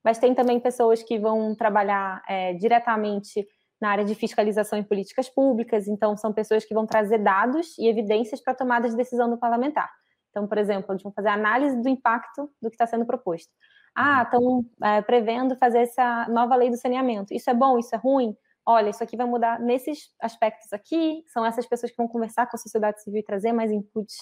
Mas 0.04 0.19
tem 0.19 0.36
também 0.36 0.60
pessoas 0.60 1.01
que 1.01 1.18
vão 1.18 1.56
trabalhar 1.56 2.21
é, 2.27 2.54
diretamente 2.54 3.48
na 3.80 3.89
área 3.89 4.06
de 4.06 4.15
fiscalização 4.15 4.80
em 4.80 4.83
políticas 4.83 5.30
públicas, 5.30 5.88
então 5.88 6.15
são 6.15 6.31
pessoas 6.31 6.63
que 6.63 6.74
vão 6.74 6.86
trazer 6.86 7.18
dados 7.18 7.77
e 7.77 7.88
evidências 7.88 8.42
para 8.42 8.54
a 8.54 8.56
tomada 8.56 8.90
de 8.90 8.95
decisão 8.95 9.30
do 9.30 9.37
parlamentar. 9.37 9.92
Então, 10.30 10.47
por 10.47 10.57
exemplo, 10.57 10.92
eles 10.92 11.04
vão 11.04 11.11
fazer 11.11 11.30
análise 11.30 11.81
do 11.81 11.90
impacto 11.90 12.49
do 12.61 12.69
que 12.69 12.76
está 12.76 12.87
sendo 12.87 13.06
proposto. 13.06 13.52
Ah, 13.95 14.23
estão 14.23 14.66
é, 14.81 15.02
prevendo 15.02 15.56
fazer 15.57 15.80
essa 15.80 16.28
nova 16.30 16.56
lei 16.56 16.69
do 16.69 16.78
saneamento. 16.78 17.33
Isso 17.33 17.49
é 17.49 17.54
bom, 17.54 17.78
isso 17.78 17.94
é 17.94 17.97
ruim? 17.97 18.35
Olha, 18.66 18.90
isso 18.90 19.04
aqui 19.04 19.16
vai 19.16 19.28
mudar 19.28 19.59
nesses 19.59 20.09
aspectos 20.21 20.71
aqui. 20.73 21.23
São 21.28 21.45
essas 21.45 21.68
pessoas 21.68 21.92
que 21.92 21.97
vão 21.97 22.07
conversar 22.07 22.47
com 22.47 22.56
a 22.56 22.59
sociedade 22.59 23.04
civil 23.04 23.19
e 23.19 23.23
trazer 23.23 23.52
mais 23.52 23.71
inputs 23.71 24.16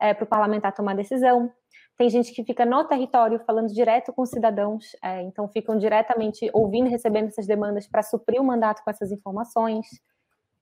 é, 0.00 0.14
para 0.14 0.24
o 0.24 0.28
parlamentar 0.28 0.72
tomar 0.72 0.94
decisão. 0.94 1.50
Tem 1.96 2.10
gente 2.10 2.32
que 2.32 2.44
fica 2.44 2.66
no 2.66 2.84
território 2.84 3.40
falando 3.46 3.72
direto 3.72 4.12
com 4.12 4.22
os 4.22 4.30
cidadãos, 4.30 4.94
é, 5.02 5.22
então 5.22 5.48
ficam 5.48 5.78
diretamente 5.78 6.50
ouvindo 6.52 6.88
e 6.88 6.90
recebendo 6.90 7.28
essas 7.28 7.46
demandas 7.46 7.88
para 7.88 8.02
suprir 8.02 8.40
o 8.40 8.44
mandato 8.44 8.84
com 8.84 8.90
essas 8.90 9.10
informações. 9.10 9.86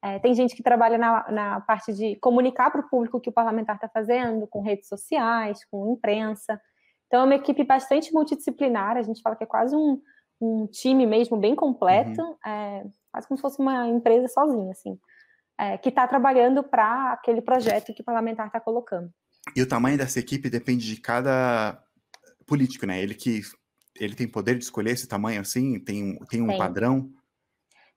É, 0.00 0.18
tem 0.20 0.32
gente 0.34 0.54
que 0.54 0.62
trabalha 0.62 0.96
na, 0.96 1.32
na 1.32 1.60
parte 1.62 1.92
de 1.92 2.14
comunicar 2.16 2.70
para 2.70 2.82
o 2.82 2.88
público 2.88 3.16
o 3.16 3.20
que 3.20 3.30
o 3.30 3.32
parlamentar 3.32 3.76
está 3.76 3.88
fazendo, 3.88 4.46
com 4.46 4.60
redes 4.60 4.86
sociais, 4.86 5.64
com 5.64 5.92
imprensa. 5.92 6.60
Então, 7.06 7.22
é 7.22 7.24
uma 7.24 7.34
equipe 7.34 7.64
bastante 7.64 8.12
multidisciplinar, 8.12 8.96
a 8.96 9.02
gente 9.02 9.20
fala 9.20 9.34
que 9.34 9.44
é 9.44 9.46
quase 9.46 9.74
um, 9.74 10.00
um 10.40 10.66
time 10.66 11.06
mesmo 11.06 11.36
bem 11.36 11.54
completo, 11.56 12.22
uhum. 12.22 12.36
é, 12.46 12.84
quase 13.10 13.26
como 13.26 13.38
se 13.38 13.42
fosse 13.42 13.60
uma 13.60 13.88
empresa 13.88 14.28
sozinha, 14.28 14.70
assim, 14.70 14.98
é, 15.58 15.78
que 15.78 15.88
está 15.88 16.06
trabalhando 16.06 16.62
para 16.62 17.12
aquele 17.12 17.40
projeto 17.40 17.92
que 17.92 18.02
o 18.02 18.04
parlamentar 18.04 18.46
está 18.46 18.60
colocando. 18.60 19.10
E 19.54 19.62
o 19.62 19.68
tamanho 19.68 19.98
dessa 19.98 20.18
equipe 20.18 20.48
depende 20.48 20.86
de 20.86 21.00
cada 21.00 21.82
político, 22.46 22.86
né? 22.86 23.02
Ele 23.02 23.14
que 23.14 23.42
ele 23.98 24.14
tem 24.14 24.28
poder 24.28 24.56
de 24.56 24.64
escolher 24.64 24.92
esse 24.92 25.08
tamanho 25.08 25.40
assim, 25.40 25.78
tem, 25.78 26.18
tem 26.28 26.42
um 26.42 26.48
tem. 26.48 26.58
padrão. 26.58 27.10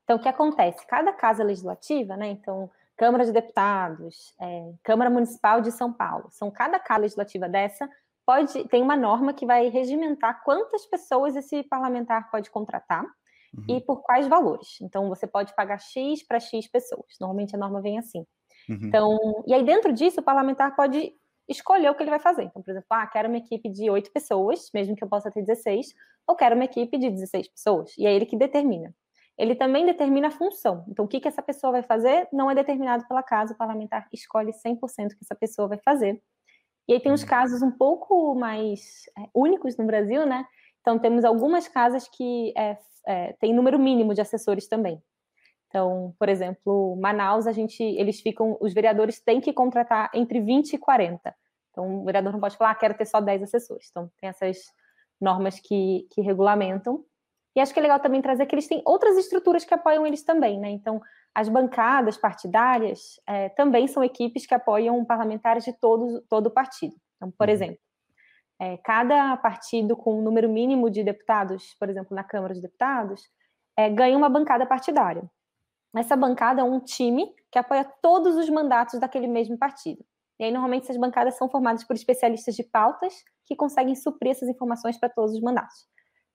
Então, 0.04 0.18
o 0.18 0.20
que 0.20 0.30
acontece? 0.30 0.86
Cada 0.88 1.12
casa 1.12 1.44
legislativa, 1.44 2.16
né? 2.16 2.30
Então, 2.30 2.70
Câmara 2.96 3.26
de 3.26 3.32
Deputados, 3.32 4.34
é, 4.40 4.72
Câmara 4.84 5.10
Municipal 5.10 5.62
de 5.62 5.72
São 5.72 5.92
Paulo, 5.92 6.30
são 6.32 6.50
cada 6.50 6.80
casa 6.80 7.02
legislativa 7.02 7.50
dessa 7.50 7.90
pode 8.26 8.68
tem 8.68 8.84
uma 8.84 8.98
norma 8.98 9.34
que 9.34 9.46
vai 9.46 9.70
regimentar 9.70 10.44
quantas 10.44 10.86
pessoas 10.86 11.36
esse 11.38 11.64
parlamentar 11.64 12.30
pode 12.30 12.50
contratar 12.50 13.06
uhum. 13.58 13.78
e 13.78 13.82
por 13.82 14.02
quais 14.02 14.28
valores. 14.28 14.80
Então, 14.82 15.08
você 15.08 15.26
pode 15.26 15.56
pagar 15.56 15.80
X 15.80 16.28
para 16.28 16.40
X 16.40 16.68
pessoas. 16.68 17.16
Normalmente 17.22 17.56
a 17.56 17.60
norma 17.60 17.82
vem 17.82 17.98
assim. 17.98 18.26
Uhum. 18.70 18.80
Então, 18.84 19.18
e 19.48 19.54
aí 19.54 19.64
dentro 19.64 19.94
disso, 19.94 20.20
o 20.20 20.24
parlamentar 20.24 20.76
pode 20.76 21.14
escolher 21.48 21.90
o 21.90 21.96
que 21.96 22.04
ele 22.04 22.10
vai 22.10 22.20
fazer. 22.20 22.44
Então, 22.44 22.62
por 22.62 22.72
exemplo, 22.72 22.88
ah, 22.90 23.08
quero 23.08 23.28
uma 23.28 23.38
equipe 23.38 23.70
de 23.70 23.90
oito 23.90 24.12
pessoas, 24.12 24.70
mesmo 24.74 24.96
que 24.96 25.04
eu 25.04 25.08
possa 25.08 25.32
ter 25.32 25.42
16, 25.42 25.94
ou 26.28 26.36
quero 26.36 26.56
uma 26.56 26.66
equipe 26.66 26.98
de 26.98 27.10
16 27.10 27.48
pessoas. 27.50 27.94
E 27.98 28.06
é 28.06 28.14
ele 28.14 28.26
que 28.26 28.38
determina. 28.38 28.94
Ele 29.38 29.56
também 29.56 29.86
determina 29.86 30.30
a 30.30 30.32
função. 30.32 30.84
Então, 30.88 31.06
o 31.06 31.08
que, 31.08 31.20
que 31.20 31.28
essa 31.28 31.42
pessoa 31.42 31.72
vai 31.72 31.84
fazer 31.84 32.28
não 32.34 32.50
é 32.50 32.56
determinado 32.56 33.08
pela 33.08 33.22
casa, 33.22 33.54
o 33.54 33.58
parlamentar 33.58 34.08
escolhe 34.12 34.52
100% 34.52 34.78
o 34.78 35.10
que 35.10 35.24
essa 35.24 35.36
pessoa 35.36 35.68
vai 35.68 35.78
fazer. 35.78 36.22
E 36.88 36.94
aí 36.94 37.00
tem 37.00 37.12
uns 37.12 37.22
uhum. 37.22 37.28
casos 37.28 37.62
um 37.62 37.72
pouco 37.72 38.34
mais 38.34 39.04
é, 39.18 39.30
únicos 39.36 39.78
no 39.78 39.86
Brasil, 39.86 40.26
né? 40.26 40.46
Então 40.82 40.98
temos 40.98 41.26
algumas 41.26 41.68
casas 41.68 42.08
que 42.08 42.54
é, 42.58 42.78
é, 43.06 43.34
têm 43.34 43.54
número 43.54 43.78
mínimo 43.78 44.14
de 44.14 44.22
assessores 44.22 44.68
também. 44.68 45.02
Então, 45.68 46.16
por 46.18 46.30
exemplo, 46.30 46.96
Manaus, 46.96 47.46
a 47.46 47.52
gente, 47.52 47.84
eles 47.84 48.22
ficam, 48.22 48.58
os 48.62 48.74
vereadores 48.74 49.20
têm 49.20 49.42
que 49.42 49.52
contratar 49.52 50.10
entre 50.14 50.40
20 50.40 50.74
e 50.74 50.78
40. 50.78 51.36
Então, 51.72 52.02
o 52.02 52.06
vereador 52.06 52.32
não 52.34 52.40
pode 52.40 52.58
falar, 52.58 52.72
ah, 52.72 52.76
quero 52.76 52.94
ter 52.94 53.06
só 53.06 53.20
10 53.20 53.44
assessores. 53.44 53.88
Então, 53.92 54.10
tem 54.20 54.30
essas 54.30 54.58
normas 55.20 55.60
que, 55.60 56.08
que 56.12 56.22
regulamentam. 56.22 57.04
E 57.56 57.60
acho 57.60 57.74
que 57.74 57.80
é 57.80 57.82
legal 57.82 58.00
também 58.00 58.22
trazer 58.22 58.46
que 58.46 58.56
eles 58.56 58.68
têm 58.68 58.82
outras 58.86 59.18
estruturas 59.18 59.66
que 59.66 59.74
apoiam 59.74 60.06
eles 60.06 60.24
também, 60.24 60.60
né? 60.60 60.70
Então, 60.70 61.02
as 61.34 61.50
bancadas 61.50 62.18
partidárias 62.18 63.20
é, 63.28 63.50
também 63.50 63.88
são 63.88 64.04
equipes 64.04 64.46
que 64.46 64.54
apoiam 64.54 65.04
parlamentares 65.06 65.64
de 65.64 65.74
todo, 65.74 66.22
todo 66.30 66.48
o 66.48 66.52
partido. 66.52 66.96
Então, 67.16 67.32
por 67.32 67.48
uhum. 67.48 67.54
exemplo, 67.54 67.80
é, 68.60 68.78
cada 68.78 69.38
partido 69.38 69.96
com 69.96 70.20
um 70.20 70.22
número 70.22 70.50
mínimo 70.50 70.90
de 70.90 71.04
deputados, 71.04 71.76
por 71.80 71.90
exemplo, 71.90 72.16
na 72.16 72.24
Câmara 72.24 72.54
de 72.54 72.62
Deputados, 72.62 73.22
é, 73.76 73.90
ganha 73.90 74.18
uma 74.18 74.30
bancada 74.30 74.66
partidária. 74.66 75.24
Essa 75.96 76.16
bancada 76.16 76.62
é 76.62 76.64
um 76.64 76.80
time 76.80 77.28
que 77.52 77.58
apoia 77.58 77.84
todos 78.02 78.36
os 78.36 78.50
mandatos 78.50 79.00
daquele 79.00 79.28
mesmo 79.28 79.58
partido. 79.58 80.04
E 80.40 80.44
aí, 80.44 80.52
normalmente, 80.52 80.84
essas 80.84 80.98
bancadas 80.98 81.36
são 81.36 81.50
formadas 81.50 81.84
por 81.84 81.96
especialistas 81.96 82.56
de 82.56 82.64
pautas 82.64 83.14
que 83.46 83.56
conseguem 83.56 83.96
suprir 83.96 84.32
essas 84.32 84.50
informações 84.50 84.98
para 85.00 85.10
todos 85.10 85.34
os 85.34 85.42
mandatos. 85.42 85.88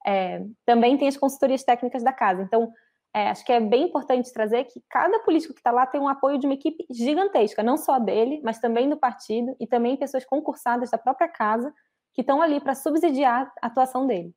É, 0.05 0.45
também 0.67 0.99
tem 0.99 1.07
as 1.07 1.17
consultorias 1.17 1.63
técnicas 1.63 2.03
da 2.03 2.13
casa. 2.13 2.43
Então, 2.43 2.73
é, 3.15 3.29
acho 3.29 3.45
que 3.45 3.53
é 3.53 3.61
bem 3.61 3.85
importante 3.85 4.33
trazer 4.33 4.65
que 4.65 4.83
cada 4.89 5.21
político 5.21 5.53
que 5.53 5.61
está 5.61 5.71
lá 5.71 5.87
tem 5.87 6.01
um 6.01 6.09
apoio 6.09 6.39
de 6.39 6.47
uma 6.47 6.55
equipe 6.55 6.85
gigantesca, 6.91 7.63
não 7.63 7.77
só 7.77 7.99
dele, 7.99 8.41
mas 8.43 8.59
também 8.59 8.89
do 8.89 8.97
partido 8.97 9.55
e 9.61 9.67
também 9.67 9.97
pessoas 9.97 10.25
concursadas 10.25 10.91
da 10.91 10.99
própria 10.99 11.29
casa 11.29 11.73
que 12.15 12.23
estão 12.23 12.41
ali 12.41 12.61
para 12.61 12.75
subsidiar 12.75 13.53
a 13.61 13.67
atuação 13.67 14.07
dele. 14.07 14.35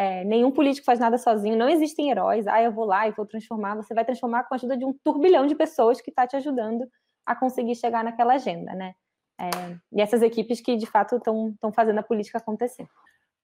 É, 0.00 0.22
nenhum 0.22 0.52
político 0.52 0.84
faz 0.84 1.00
nada 1.00 1.18
sozinho, 1.18 1.56
não 1.56 1.68
existem 1.68 2.08
heróis. 2.08 2.46
Ah, 2.46 2.62
eu 2.62 2.70
vou 2.70 2.84
lá 2.84 3.08
e 3.08 3.10
vou 3.10 3.26
transformar. 3.26 3.74
Você 3.74 3.92
vai 3.92 4.04
transformar 4.04 4.44
com 4.44 4.54
a 4.54 4.56
ajuda 4.56 4.76
de 4.76 4.84
um 4.84 4.92
turbilhão 4.92 5.44
de 5.44 5.56
pessoas 5.56 6.00
que 6.00 6.10
está 6.10 6.24
te 6.24 6.36
ajudando 6.36 6.88
a 7.26 7.34
conseguir 7.34 7.74
chegar 7.74 8.04
naquela 8.04 8.34
agenda, 8.34 8.72
né? 8.74 8.94
É, 9.40 9.48
e 9.92 10.00
essas 10.00 10.22
equipes 10.22 10.60
que 10.60 10.76
de 10.76 10.86
fato 10.86 11.16
estão 11.16 11.72
fazendo 11.74 11.98
a 11.98 12.02
política 12.04 12.38
acontecer. 12.38 12.88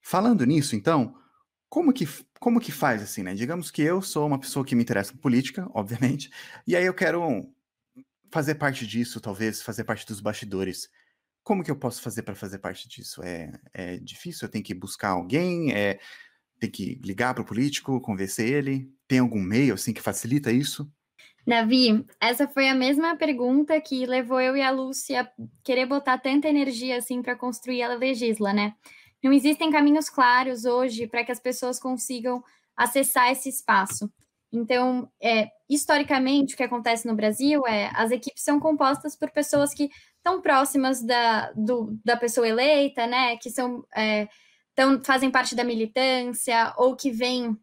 Falando 0.00 0.46
nisso, 0.46 0.76
então, 0.76 1.16
como 1.68 1.92
que, 1.92 2.06
como 2.38 2.60
que 2.60 2.70
faz 2.70 3.02
assim, 3.02 3.24
né? 3.24 3.34
Digamos 3.34 3.72
que 3.72 3.82
eu 3.82 4.00
sou 4.00 4.24
uma 4.24 4.38
pessoa 4.38 4.64
que 4.64 4.76
me 4.76 4.82
interessa 4.84 5.12
por 5.12 5.22
política, 5.22 5.68
obviamente, 5.74 6.30
e 6.64 6.76
aí 6.76 6.84
eu 6.84 6.94
quero 6.94 7.52
fazer 8.30 8.54
parte 8.54 8.86
disso, 8.86 9.20
talvez 9.20 9.60
fazer 9.60 9.82
parte 9.82 10.06
dos 10.06 10.20
bastidores. 10.20 10.88
Como 11.42 11.64
que 11.64 11.70
eu 11.70 11.76
posso 11.76 12.00
fazer 12.00 12.22
para 12.22 12.36
fazer 12.36 12.58
parte 12.58 12.88
disso? 12.88 13.24
É, 13.24 13.52
é 13.72 13.96
difícil? 13.98 14.46
Eu 14.46 14.50
tenho 14.52 14.64
que 14.64 14.72
buscar 14.72 15.08
alguém? 15.08 15.72
É, 15.72 15.98
tem 16.64 16.70
que 16.70 17.00
ligar 17.04 17.34
para 17.34 17.42
o 17.42 17.46
político, 17.46 18.00
convencer 18.00 18.48
ele? 18.48 18.90
Tem 19.06 19.18
algum 19.18 19.40
meio 19.40 19.74
assim 19.74 19.92
que 19.92 20.00
facilita 20.00 20.50
isso? 20.50 20.90
Davi, 21.46 22.04
essa 22.20 22.48
foi 22.48 22.68
a 22.68 22.74
mesma 22.74 23.16
pergunta 23.16 23.78
que 23.80 24.06
levou 24.06 24.40
eu 24.40 24.56
e 24.56 24.62
a 24.62 24.70
Lúcia 24.70 25.22
a 25.22 25.28
querer 25.62 25.86
botar 25.86 26.18
tanta 26.18 26.48
energia 26.48 26.96
assim 26.96 27.20
para 27.20 27.36
construir 27.36 27.82
a 27.82 27.94
Legisla, 27.94 28.52
né? 28.52 28.74
Não 29.22 29.32
existem 29.32 29.70
caminhos 29.70 30.08
claros 30.08 30.64
hoje 30.64 31.06
para 31.06 31.22
que 31.22 31.32
as 31.32 31.40
pessoas 31.40 31.78
consigam 31.78 32.42
acessar 32.76 33.30
esse 33.30 33.48
espaço. 33.48 34.10
Então, 34.50 35.10
é, 35.20 35.48
historicamente, 35.68 36.54
o 36.54 36.56
que 36.56 36.62
acontece 36.62 37.06
no 37.06 37.14
Brasil 37.14 37.66
é 37.66 37.90
as 37.94 38.10
equipes 38.10 38.42
são 38.42 38.60
compostas 38.60 39.16
por 39.16 39.30
pessoas 39.30 39.74
que 39.74 39.90
estão 40.16 40.40
próximas 40.40 41.02
da, 41.02 41.52
do, 41.52 41.98
da 42.04 42.16
pessoa 42.16 42.48
eleita, 42.48 43.06
né? 43.06 43.36
Que 43.36 43.50
são 43.50 43.84
é, 43.94 44.28
tão, 44.74 45.02
fazem 45.02 45.30
parte 45.30 45.54
da 45.54 45.64
militância 45.64 46.72
ou 46.76 46.96
que 46.96 47.10
vêm 47.10 47.56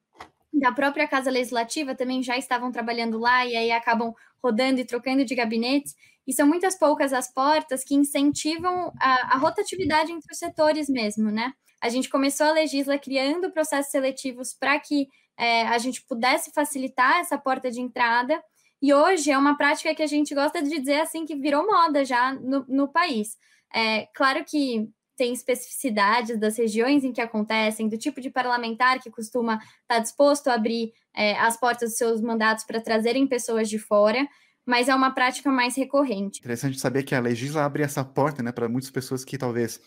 da 0.53 0.71
própria 0.71 1.07
Casa 1.07 1.31
Legislativa, 1.31 1.95
também 1.95 2.21
já 2.21 2.37
estavam 2.37 2.71
trabalhando 2.71 3.17
lá 3.17 3.45
e 3.45 3.55
aí 3.55 3.71
acabam 3.71 4.13
rodando 4.43 4.79
e 4.79 4.85
trocando 4.85 5.23
de 5.23 5.35
gabinetes 5.35 5.95
e 6.27 6.33
são 6.33 6.47
muitas 6.47 6.77
poucas 6.77 7.13
as 7.13 7.33
portas 7.33 7.83
que 7.83 7.95
incentivam 7.95 8.91
a, 8.99 9.35
a 9.35 9.37
rotatividade 9.37 10.11
entre 10.11 10.31
os 10.31 10.37
setores 10.37 10.89
mesmo, 10.89 11.31
né? 11.31 11.53
A 11.81 11.89
gente 11.89 12.09
começou 12.09 12.47
a 12.47 12.51
legisla 12.51 12.99
criando 12.99 13.51
processos 13.51 13.91
seletivos 13.91 14.53
para 14.53 14.79
que 14.79 15.07
é, 15.37 15.63
a 15.63 15.77
gente 15.77 16.05
pudesse 16.05 16.51
facilitar 16.51 17.19
essa 17.19 17.37
porta 17.37 17.71
de 17.71 17.81
entrada, 17.81 18.41
e 18.81 18.93
hoje 18.93 19.29
é 19.29 19.37
uma 19.37 19.55
prática 19.55 19.93
que 19.93 20.01
a 20.01 20.07
gente 20.07 20.33
gosta 20.33 20.61
de 20.61 20.69
dizer 20.69 21.01
assim 21.01 21.25
que 21.25 21.35
virou 21.35 21.65
moda 21.65 22.03
já 22.03 22.33
no, 22.33 22.65
no 22.67 22.87
país. 22.87 23.37
É, 23.73 24.07
claro 24.13 24.43
que 24.43 24.89
tem 25.21 25.33
especificidades 25.33 26.39
das 26.39 26.57
regiões 26.57 27.03
em 27.03 27.13
que 27.13 27.21
acontecem, 27.21 27.87
do 27.87 27.95
tipo 27.95 28.19
de 28.19 28.31
parlamentar 28.31 28.99
que 28.99 29.11
costuma 29.11 29.57
estar 29.57 29.67
tá 29.87 29.99
disposto 29.99 30.47
a 30.47 30.55
abrir 30.55 30.93
é, 31.15 31.37
as 31.37 31.55
portas 31.55 31.91
dos 31.91 31.97
seus 31.99 32.21
mandatos 32.21 32.63
para 32.63 32.81
trazerem 32.81 33.27
pessoas 33.27 33.69
de 33.69 33.77
fora, 33.77 34.27
mas 34.65 34.89
é 34.89 34.95
uma 34.95 35.11
prática 35.11 35.51
mais 35.51 35.75
recorrente. 35.75 36.39
Interessante 36.39 36.79
saber 36.79 37.03
que 37.03 37.13
a 37.13 37.19
legisla 37.19 37.63
abre 37.63 37.83
essa 37.83 38.03
porta, 38.03 38.41
né, 38.41 38.51
para 38.51 38.67
muitas 38.67 38.89
pessoas 38.89 39.23
que 39.23 39.37
talvez 39.37 39.79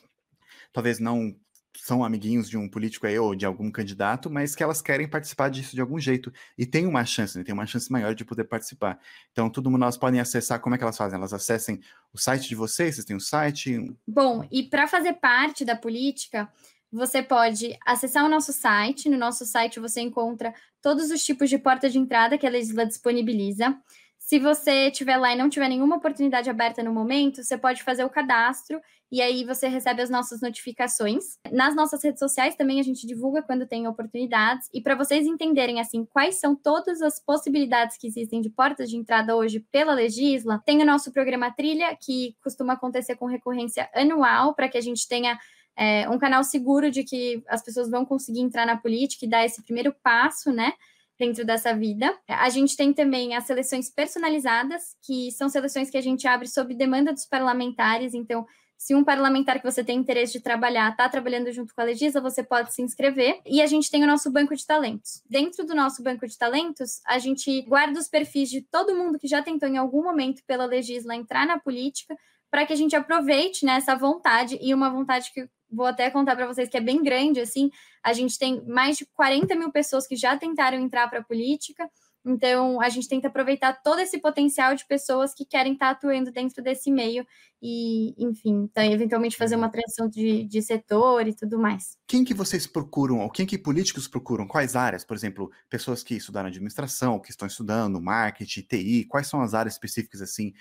talvez 0.72 1.00
não 1.00 1.34
são 1.76 2.04
amiguinhos 2.04 2.48
de 2.48 2.56
um 2.56 2.68
político 2.68 3.06
aí 3.06 3.18
ou 3.18 3.34
de 3.34 3.44
algum 3.44 3.70
candidato, 3.70 4.30
mas 4.30 4.54
que 4.54 4.62
elas 4.62 4.80
querem 4.80 5.08
participar 5.08 5.48
disso 5.48 5.74
de 5.74 5.80
algum 5.80 5.98
jeito 5.98 6.32
e 6.56 6.64
tem 6.64 6.86
uma 6.86 7.04
chance, 7.04 7.36
né? 7.36 7.44
tem 7.44 7.52
uma 7.52 7.66
chance 7.66 7.90
maior 7.90 8.14
de 8.14 8.24
poder 8.24 8.44
participar. 8.44 8.98
Então, 9.32 9.50
todo 9.50 9.70
mundo 9.70 9.82
elas 9.82 9.96
podem 9.96 10.20
acessar, 10.20 10.60
como 10.60 10.74
é 10.74 10.78
que 10.78 10.84
elas 10.84 10.96
fazem? 10.96 11.18
Elas 11.18 11.32
acessem 11.32 11.80
o 12.12 12.18
site 12.18 12.48
de 12.48 12.54
vocês, 12.54 12.94
vocês 12.94 13.04
têm 13.04 13.16
um 13.16 13.20
site? 13.20 13.94
Bom, 14.06 14.46
e 14.50 14.62
para 14.62 14.86
fazer 14.86 15.14
parte 15.14 15.64
da 15.64 15.76
política, 15.76 16.48
você 16.94 17.22
pode 17.22 17.76
acessar 17.84 18.24
o 18.24 18.28
nosso 18.28 18.52
site. 18.52 19.08
No 19.08 19.18
nosso 19.18 19.44
site 19.44 19.80
você 19.80 20.00
encontra 20.00 20.54
todos 20.80 21.10
os 21.10 21.24
tipos 21.24 21.50
de 21.50 21.58
porta 21.58 21.90
de 21.90 21.98
entrada 21.98 22.38
que 22.38 22.46
a 22.46 22.50
Legisla 22.50 22.86
disponibiliza. 22.86 23.76
Se 24.24 24.38
você 24.38 24.88
estiver 24.88 25.18
lá 25.18 25.34
e 25.34 25.36
não 25.36 25.50
tiver 25.50 25.68
nenhuma 25.68 25.96
oportunidade 25.96 26.48
aberta 26.48 26.82
no 26.82 26.94
momento, 26.94 27.42
você 27.42 27.58
pode 27.58 27.82
fazer 27.82 28.04
o 28.04 28.08
cadastro 28.08 28.80
e 29.12 29.20
aí 29.20 29.44
você 29.44 29.68
recebe 29.68 30.00
as 30.00 30.08
nossas 30.08 30.40
notificações. 30.40 31.36
Nas 31.52 31.76
nossas 31.76 32.02
redes 32.02 32.20
sociais 32.20 32.56
também 32.56 32.80
a 32.80 32.82
gente 32.82 33.06
divulga 33.06 33.42
quando 33.42 33.66
tem 33.66 33.86
oportunidades. 33.86 34.66
E 34.72 34.80
para 34.80 34.94
vocês 34.94 35.26
entenderem 35.26 35.78
assim 35.78 36.06
quais 36.06 36.40
são 36.40 36.56
todas 36.56 37.02
as 37.02 37.20
possibilidades 37.20 37.98
que 37.98 38.06
existem 38.06 38.40
de 38.40 38.48
portas 38.48 38.88
de 38.88 38.96
entrada 38.96 39.36
hoje 39.36 39.60
pela 39.70 39.92
Legisla, 39.92 40.62
tem 40.64 40.80
o 40.80 40.86
nosso 40.86 41.12
programa 41.12 41.50
Trilha, 41.50 41.94
que 41.94 42.34
costuma 42.42 42.72
acontecer 42.72 43.16
com 43.16 43.26
recorrência 43.26 43.90
anual, 43.94 44.54
para 44.54 44.70
que 44.70 44.78
a 44.78 44.82
gente 44.82 45.06
tenha 45.06 45.38
é, 45.76 46.08
um 46.08 46.18
canal 46.18 46.42
seguro 46.42 46.90
de 46.90 47.04
que 47.04 47.44
as 47.46 47.62
pessoas 47.62 47.90
vão 47.90 48.06
conseguir 48.06 48.40
entrar 48.40 48.64
na 48.64 48.78
política 48.78 49.26
e 49.26 49.28
dar 49.28 49.44
esse 49.44 49.62
primeiro 49.62 49.94
passo, 50.02 50.50
né? 50.50 50.72
Dentro 51.18 51.44
dessa 51.44 51.75
vida. 51.75 52.16
A 52.28 52.49
gente 52.49 52.76
tem 52.76 52.92
também 52.92 53.35
as 53.35 53.44
seleções 53.44 53.90
personalizadas, 53.90 54.97
que 55.04 55.30
são 55.33 55.49
seleções 55.49 55.90
que 55.90 55.97
a 55.97 56.02
gente 56.02 56.26
abre 56.26 56.49
sob 56.49 56.75
demanda 56.75 57.12
dos 57.12 57.26
parlamentares. 57.26 58.14
Então, 58.14 58.47
se 58.76 58.94
um 58.94 59.04
parlamentar 59.04 59.59
que 59.59 59.71
você 59.71 59.83
tem 59.83 59.99
interesse 59.99 60.35
de 60.35 60.40
trabalhar 60.40 60.90
está 60.90 61.09
trabalhando 61.09 61.50
junto 61.52 61.75
com 61.75 61.80
a 61.80 61.85
Legisla, 61.85 62.21
você 62.21 62.42
pode 62.42 62.75
se 62.75 62.83
inscrever. 62.83 63.40
E 63.47 63.62
a 63.62 63.66
gente 63.66 63.90
tem 63.90 64.02
o 64.04 64.06
nosso 64.06 64.30
banco 64.30 64.54
de 64.54 64.66
talentos. 64.66 65.23
Dentro 65.28 65.64
do 65.64 65.75
nosso 65.75 66.02
banco 66.02 66.26
de 66.26 66.37
talentos, 66.37 67.00
a 67.06 67.18
gente 67.18 67.62
guarda 67.62 67.99
os 67.99 68.09
perfis 68.09 68.50
de 68.50 68.61
todo 68.61 68.94
mundo 68.94 69.18
que 69.18 69.28
já 69.28 69.42
tentou 69.42 69.68
em 69.68 69.78
algum 69.78 70.02
momento 70.02 70.42
pela 70.47 70.66
Legisla 70.66 71.14
entrar 71.14 71.47
na 71.47 71.59
política, 71.59 72.14
para 72.50 72.66
que 72.66 72.73
a 72.73 72.76
gente 72.76 72.94
aproveite 72.94 73.64
né, 73.64 73.76
essa 73.76 73.97
vontade 73.97 74.59
e 74.61 74.75
uma 74.75 74.90
vontade 74.90 75.33
que 75.33 75.49
vou 75.74 75.86
até 75.86 76.10
contar 76.10 76.36
para 76.36 76.46
vocês 76.46 76.68
que 76.68 76.76
é 76.76 76.80
bem 76.80 77.02
grande, 77.02 77.40
assim, 77.40 77.70
a 78.02 78.12
gente 78.12 78.38
tem 78.38 78.64
mais 78.66 78.96
de 78.96 79.06
40 79.06 79.54
mil 79.56 79.70
pessoas 79.70 80.06
que 80.06 80.16
já 80.16 80.36
tentaram 80.36 80.78
entrar 80.78 81.08
para 81.08 81.20
a 81.20 81.24
política, 81.24 81.88
então 82.26 82.80
a 82.80 82.88
gente 82.88 83.06
tenta 83.06 83.28
aproveitar 83.28 83.82
todo 83.82 83.98
esse 83.98 84.18
potencial 84.18 84.74
de 84.74 84.86
pessoas 84.86 85.34
que 85.34 85.44
querem 85.44 85.74
estar 85.74 85.86
tá 85.86 85.92
atuando 85.92 86.32
dentro 86.32 86.62
desse 86.62 86.90
meio 86.90 87.26
e, 87.60 88.14
enfim, 88.16 88.64
então, 88.70 88.82
eventualmente 88.82 89.36
fazer 89.36 89.56
uma 89.56 89.68
transição 89.68 90.08
de, 90.08 90.44
de 90.44 90.62
setor 90.62 91.26
e 91.28 91.34
tudo 91.34 91.58
mais. 91.58 91.98
Quem 92.06 92.24
que 92.24 92.32
vocês 92.32 92.66
procuram, 92.66 93.20
ou 93.20 93.30
quem 93.30 93.44
que 93.44 93.58
políticos 93.58 94.08
procuram? 94.08 94.46
Quais 94.46 94.74
áreas? 94.74 95.04
Por 95.04 95.14
exemplo, 95.14 95.50
pessoas 95.68 96.02
que 96.02 96.14
estudaram 96.14 96.48
administração, 96.48 97.20
que 97.20 97.30
estão 97.30 97.46
estudando 97.46 98.00
marketing, 98.00 98.62
TI, 98.62 99.04
quais 99.04 99.26
são 99.26 99.42
as 99.42 99.52
áreas 99.52 99.74
específicas, 99.74 100.22
assim, 100.22 100.54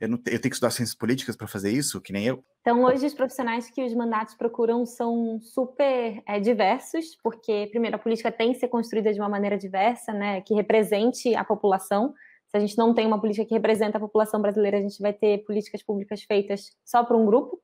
eu, 0.00 0.08
não, 0.08 0.16
eu 0.16 0.22
tenho 0.22 0.40
que 0.40 0.48
estudar 0.48 0.70
ciências 0.70 0.96
políticas 0.96 1.36
para 1.36 1.46
fazer 1.46 1.70
isso, 1.70 2.00
que 2.00 2.12
nem 2.12 2.24
eu? 2.24 2.42
Então, 2.60 2.82
hoje, 2.84 3.06
os 3.06 3.14
profissionais 3.14 3.70
que 3.70 3.84
os 3.84 3.94
mandatos 3.94 4.34
procuram 4.34 4.86
são 4.86 5.38
super 5.40 6.22
é, 6.26 6.40
diversos, 6.40 7.16
porque, 7.22 7.68
primeiro, 7.70 7.96
a 7.96 7.98
política 7.98 8.32
tem 8.32 8.52
que 8.52 8.58
ser 8.58 8.68
construída 8.68 9.12
de 9.12 9.20
uma 9.20 9.28
maneira 9.28 9.58
diversa, 9.58 10.12
né, 10.12 10.40
que 10.40 10.54
represente 10.54 11.34
a 11.34 11.44
população. 11.44 12.14
Se 12.48 12.56
a 12.56 12.60
gente 12.60 12.76
não 12.76 12.94
tem 12.94 13.06
uma 13.06 13.20
política 13.20 13.46
que 13.46 13.54
representa 13.54 13.98
a 13.98 14.00
população 14.00 14.40
brasileira, 14.40 14.78
a 14.78 14.80
gente 14.80 15.00
vai 15.00 15.12
ter 15.12 15.44
políticas 15.44 15.82
públicas 15.82 16.22
feitas 16.22 16.72
só 16.84 17.04
para 17.04 17.16
um 17.16 17.26
grupo. 17.26 17.60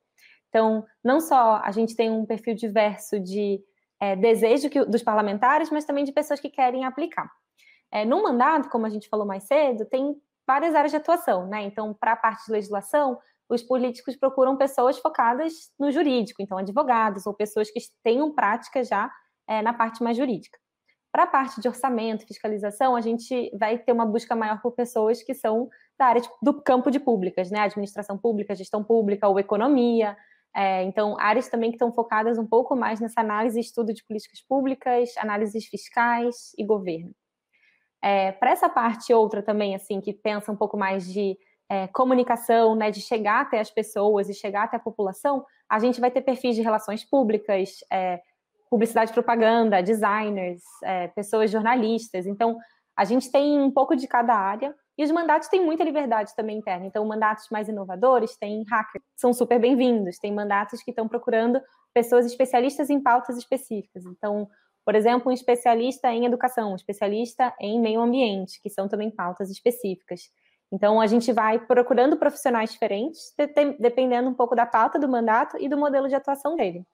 Então, 0.48 0.84
não 1.02 1.20
só 1.20 1.60
a 1.64 1.70
gente 1.72 1.96
tem 1.96 2.10
um 2.10 2.24
perfil 2.24 2.54
diverso 2.54 3.18
de 3.18 3.60
é, 4.00 4.14
desejo 4.14 4.70
que, 4.70 4.84
dos 4.84 5.02
parlamentares, 5.02 5.70
mas 5.70 5.84
também 5.84 6.04
de 6.04 6.12
pessoas 6.12 6.38
que 6.38 6.50
querem 6.50 6.84
aplicar. 6.84 7.30
É, 7.90 8.04
no 8.04 8.22
mandato, 8.22 8.68
como 8.68 8.86
a 8.86 8.90
gente 8.90 9.08
falou 9.08 9.26
mais 9.26 9.44
cedo, 9.44 9.84
tem 9.86 10.14
várias 10.46 10.74
áreas 10.74 10.90
de 10.90 10.96
atuação, 10.96 11.46
né? 11.46 11.62
Então, 11.62 11.92
para 11.92 12.12
a 12.12 12.16
parte 12.16 12.46
de 12.46 12.52
legislação, 12.52 13.18
os 13.48 13.62
políticos 13.62 14.16
procuram 14.16 14.56
pessoas 14.56 14.98
focadas 14.98 15.52
no 15.78 15.90
jurídico, 15.90 16.42
então 16.42 16.58
advogados 16.58 17.26
ou 17.26 17.34
pessoas 17.34 17.70
que 17.70 17.80
tenham 18.02 18.34
prática 18.34 18.82
já 18.82 19.10
é, 19.46 19.62
na 19.62 19.72
parte 19.72 20.02
mais 20.02 20.16
jurídica. 20.16 20.58
Para 21.12 21.22
a 21.22 21.26
parte 21.26 21.60
de 21.60 21.68
orçamento, 21.68 22.26
fiscalização, 22.26 22.94
a 22.94 23.00
gente 23.00 23.50
vai 23.58 23.78
ter 23.78 23.92
uma 23.92 24.04
busca 24.04 24.34
maior 24.36 24.60
por 24.60 24.72
pessoas 24.72 25.22
que 25.22 25.32
são 25.34 25.68
da 25.98 26.06
área 26.06 26.20
de, 26.20 26.28
do 26.42 26.60
campo 26.60 26.90
de 26.90 27.00
públicas, 27.00 27.50
né? 27.50 27.60
Administração 27.60 28.18
pública, 28.18 28.54
gestão 28.54 28.84
pública 28.84 29.26
ou 29.26 29.38
economia. 29.38 30.16
É, 30.54 30.82
então, 30.82 31.16
áreas 31.18 31.48
também 31.48 31.70
que 31.70 31.76
estão 31.76 31.92
focadas 31.92 32.38
um 32.38 32.46
pouco 32.46 32.76
mais 32.76 33.00
nessa 33.00 33.20
análise 33.20 33.58
e 33.58 33.62
estudo 33.62 33.94
de 33.94 34.04
políticas 34.04 34.42
públicas, 34.42 35.16
análises 35.16 35.66
fiscais 35.66 36.52
e 36.58 36.64
governo. 36.64 37.14
É, 38.02 38.32
Para 38.32 38.50
essa 38.50 38.68
parte 38.68 39.12
outra 39.12 39.42
também, 39.42 39.74
assim, 39.74 40.00
que 40.00 40.12
pensa 40.12 40.52
um 40.52 40.56
pouco 40.56 40.76
mais 40.76 41.10
de 41.12 41.36
é, 41.68 41.86
comunicação, 41.88 42.74
né, 42.74 42.90
de 42.90 43.00
chegar 43.00 43.40
até 43.40 43.60
as 43.60 43.70
pessoas 43.70 44.28
e 44.28 44.34
chegar 44.34 44.64
até 44.64 44.76
a 44.76 44.80
população, 44.80 45.44
a 45.68 45.78
gente 45.78 46.00
vai 46.00 46.10
ter 46.10 46.20
perfis 46.20 46.54
de 46.54 46.62
relações 46.62 47.04
públicas, 47.04 47.78
é, 47.92 48.20
publicidade 48.70 49.10
e 49.10 49.14
propaganda, 49.14 49.82
designers, 49.82 50.62
é, 50.82 51.08
pessoas 51.08 51.50
jornalistas. 51.50 52.26
Então, 52.26 52.58
a 52.96 53.04
gente 53.04 53.30
tem 53.30 53.60
um 53.60 53.70
pouco 53.70 53.94
de 53.94 54.06
cada 54.06 54.34
área 54.34 54.74
e 54.96 55.04
os 55.04 55.10
mandatos 55.10 55.48
têm 55.48 55.64
muita 55.64 55.84
liberdade 55.84 56.34
também 56.34 56.58
interna. 56.58 56.86
Então, 56.86 57.04
mandatos 57.04 57.48
mais 57.50 57.68
inovadores 57.68 58.36
têm 58.36 58.64
hackers, 58.68 59.04
são 59.14 59.32
super 59.32 59.60
bem-vindos. 59.60 60.18
Tem 60.18 60.32
mandatos 60.32 60.82
que 60.82 60.90
estão 60.90 61.06
procurando 61.06 61.60
pessoas 61.92 62.24
especialistas 62.26 62.88
em 62.88 63.02
pautas 63.02 63.36
específicas. 63.36 64.04
Então, 64.06 64.48
por 64.86 64.94
exemplo, 64.94 65.32
um 65.32 65.34
especialista 65.34 66.12
em 66.12 66.26
educação, 66.26 66.70
um 66.70 66.76
especialista 66.76 67.52
em 67.60 67.80
meio 67.80 68.00
ambiente, 68.00 68.62
que 68.62 68.70
são 68.70 68.86
também 68.86 69.10
pautas 69.10 69.50
específicas. 69.50 70.30
Então, 70.70 71.00
a 71.00 71.08
gente 71.08 71.32
vai 71.32 71.58
procurando 71.58 72.16
profissionais 72.16 72.70
diferentes, 72.70 73.34
dependendo 73.80 74.30
um 74.30 74.34
pouco 74.34 74.54
da 74.54 74.64
pauta 74.64 74.96
do 74.96 75.08
mandato 75.08 75.56
e 75.58 75.68
do 75.68 75.76
modelo 75.76 76.08
de 76.08 76.14
atuação 76.14 76.54
dele. 76.54 76.84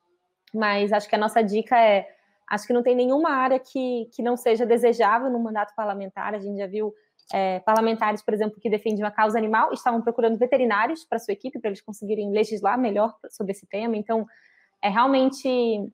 Mas 0.55 0.91
acho 0.91 1.07
que 1.07 1.15
a 1.15 1.19
nossa 1.19 1.43
dica 1.43 1.79
é: 1.79 2.09
acho 2.49 2.67
que 2.67 2.73
não 2.73 2.83
tem 2.83 2.97
nenhuma 2.97 3.29
área 3.29 3.59
que, 3.59 4.09
que 4.15 4.23
não 4.23 4.39
seja 4.39 4.65
desejável 4.65 5.31
no 5.31 5.39
mandato 5.39 5.75
parlamentar. 5.75 6.35
A 6.35 6.39
gente 6.39 6.57
já 6.57 6.67
viu 6.67 6.95
é, 7.31 7.61
parlamentares, 7.61 8.23
por 8.23 8.33
exemplo, 8.33 8.59
que 8.59 8.71
defendem 8.71 9.05
a 9.05 9.11
causa 9.11 9.37
animal, 9.37 9.71
estavam 9.71 10.01
procurando 10.01 10.39
veterinários 10.39 11.05
para 11.05 11.19
sua 11.19 11.33
equipe, 11.33 11.59
para 11.59 11.69
eles 11.69 11.83
conseguirem 11.83 12.31
legislar 12.31 12.79
melhor 12.79 13.15
sobre 13.29 13.53
esse 13.53 13.67
tema. 13.67 13.99
Então, 13.99 14.27
é 14.83 14.89
realmente 14.89 15.93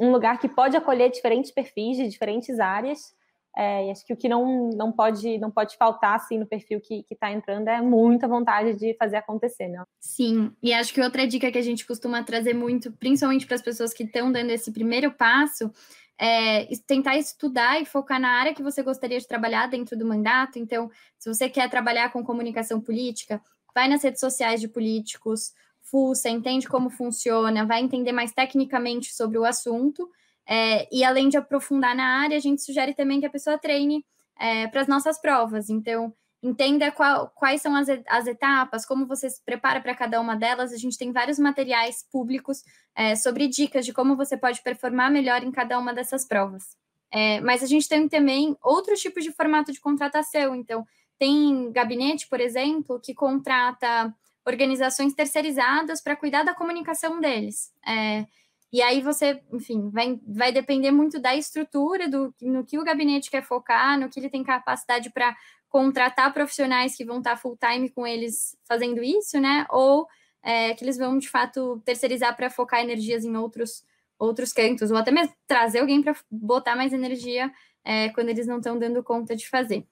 um 0.00 0.10
lugar 0.10 0.38
que 0.40 0.48
pode 0.48 0.76
acolher 0.76 1.10
diferentes 1.10 1.50
perfis 1.50 1.98
de 1.98 2.08
diferentes 2.08 2.58
áreas 2.58 3.14
é, 3.56 3.88
e 3.88 3.90
acho 3.90 4.06
que 4.06 4.12
o 4.12 4.16
que 4.16 4.28
não, 4.28 4.70
não, 4.70 4.92
pode, 4.92 5.38
não 5.38 5.50
pode 5.50 5.76
faltar 5.76 6.14
assim, 6.14 6.38
no 6.38 6.46
perfil 6.46 6.80
que 6.80 7.04
está 7.10 7.30
entrando 7.32 7.68
é 7.68 7.80
muita 7.82 8.28
vontade 8.28 8.74
de 8.74 8.94
fazer 8.94 9.16
acontecer, 9.16 9.68
né? 9.68 9.82
Sim, 9.98 10.52
e 10.62 10.72
acho 10.72 10.94
que 10.94 11.02
outra 11.02 11.26
dica 11.26 11.50
que 11.50 11.58
a 11.58 11.62
gente 11.62 11.86
costuma 11.86 12.22
trazer 12.22 12.54
muito, 12.54 12.92
principalmente 12.92 13.46
para 13.46 13.56
as 13.56 13.62
pessoas 13.62 13.92
que 13.92 14.04
estão 14.04 14.30
dando 14.30 14.50
esse 14.50 14.72
primeiro 14.72 15.10
passo, 15.10 15.70
é 16.18 16.66
tentar 16.86 17.16
estudar 17.16 17.80
e 17.80 17.86
focar 17.86 18.20
na 18.20 18.30
área 18.30 18.54
que 18.54 18.62
você 18.62 18.82
gostaria 18.82 19.18
de 19.18 19.26
trabalhar 19.26 19.66
dentro 19.66 19.98
do 19.98 20.06
mandato. 20.06 20.58
Então, 20.58 20.90
se 21.18 21.28
você 21.32 21.48
quer 21.48 21.68
trabalhar 21.68 22.12
com 22.12 22.22
comunicação 22.22 22.80
política, 22.80 23.42
vai 23.74 23.88
nas 23.88 24.02
redes 24.02 24.20
sociais 24.20 24.60
de 24.60 24.68
políticos, 24.68 25.52
fuça, 25.90 26.28
entende 26.28 26.68
como 26.68 26.90
funciona, 26.90 27.66
vai 27.66 27.80
entender 27.80 28.12
mais 28.12 28.32
tecnicamente 28.32 29.14
sobre 29.14 29.38
o 29.38 29.44
assunto 29.44 30.08
é, 30.50 30.88
e 30.90 31.04
além 31.04 31.28
de 31.28 31.36
aprofundar 31.36 31.94
na 31.94 32.20
área, 32.22 32.36
a 32.36 32.40
gente 32.40 32.60
sugere 32.60 32.92
também 32.92 33.20
que 33.20 33.26
a 33.26 33.30
pessoa 33.30 33.56
treine 33.56 34.04
é, 34.36 34.66
para 34.66 34.80
as 34.80 34.88
nossas 34.88 35.20
provas. 35.20 35.70
Então, 35.70 36.12
entenda 36.42 36.90
qual, 36.90 37.30
quais 37.36 37.62
são 37.62 37.76
as, 37.76 37.88
as, 38.08 38.26
etapas, 38.26 38.84
como 38.84 39.06
você 39.06 39.30
se 39.30 39.40
prepara 39.44 39.80
para 39.80 39.94
cada 39.94 40.20
uma 40.20 40.34
delas. 40.34 40.72
A 40.72 40.76
gente 40.76 40.98
tem 40.98 41.12
vários 41.12 41.38
materiais 41.38 42.04
públicos 42.10 42.64
é, 42.96 43.14
sobre 43.14 43.46
dicas 43.46 43.86
de 43.86 43.92
como 43.92 44.16
você 44.16 44.36
pode 44.36 44.60
performar 44.60 45.08
melhor 45.08 45.44
em 45.44 45.52
cada 45.52 45.78
uma 45.78 45.94
dessas 45.94 46.26
provas. 46.26 46.76
É, 47.12 47.40
mas 47.40 47.62
a 47.62 47.66
gente 47.66 47.88
tem 47.88 48.08
também 48.08 48.56
outros 48.60 49.00
tipos 49.00 49.22
de 49.22 49.30
formato 49.30 49.70
de 49.70 49.80
contratação. 49.80 50.56
Então, 50.56 50.84
tem 51.16 51.70
gabinete, 51.70 52.26
por 52.28 52.40
exemplo, 52.40 52.98
que 52.98 53.14
contrata 53.14 54.12
organizações 54.46 55.14
terceirizadas 55.14 56.00
para 56.00 56.16
cuidar 56.16 56.42
da 56.42 56.54
comunicação 56.54 57.20
deles. 57.20 57.72
É, 57.86 58.26
e 58.72 58.80
aí 58.82 59.00
você, 59.00 59.42
enfim, 59.52 59.90
vai, 59.90 60.18
vai 60.26 60.52
depender 60.52 60.90
muito 60.92 61.18
da 61.18 61.34
estrutura, 61.34 62.08
do 62.08 62.32
no 62.40 62.64
que 62.64 62.78
o 62.78 62.84
gabinete 62.84 63.30
quer 63.30 63.42
focar, 63.42 63.98
no 63.98 64.08
que 64.08 64.20
ele 64.20 64.30
tem 64.30 64.44
capacidade 64.44 65.10
para 65.10 65.36
contratar 65.68 66.32
profissionais 66.32 66.96
que 66.96 67.04
vão 67.04 67.18
estar 67.18 67.36
full 67.36 67.56
time 67.56 67.88
com 67.90 68.06
eles 68.06 68.56
fazendo 68.66 69.02
isso, 69.02 69.40
né? 69.40 69.66
Ou 69.70 70.06
é, 70.42 70.74
que 70.74 70.84
eles 70.84 70.96
vão 70.96 71.18
de 71.18 71.28
fato 71.28 71.80
terceirizar 71.84 72.36
para 72.36 72.50
focar 72.50 72.80
energias 72.80 73.24
em 73.24 73.36
outros 73.36 73.84
outros 74.18 74.52
cantos, 74.52 74.90
ou 74.90 74.98
até 74.98 75.10
mesmo 75.10 75.32
trazer 75.46 75.80
alguém 75.80 76.02
para 76.02 76.14
botar 76.30 76.76
mais 76.76 76.92
energia 76.92 77.50
é, 77.82 78.10
quando 78.10 78.28
eles 78.28 78.46
não 78.46 78.58
estão 78.58 78.78
dando 78.78 79.02
conta 79.02 79.34
de 79.34 79.48
fazer. 79.48 79.86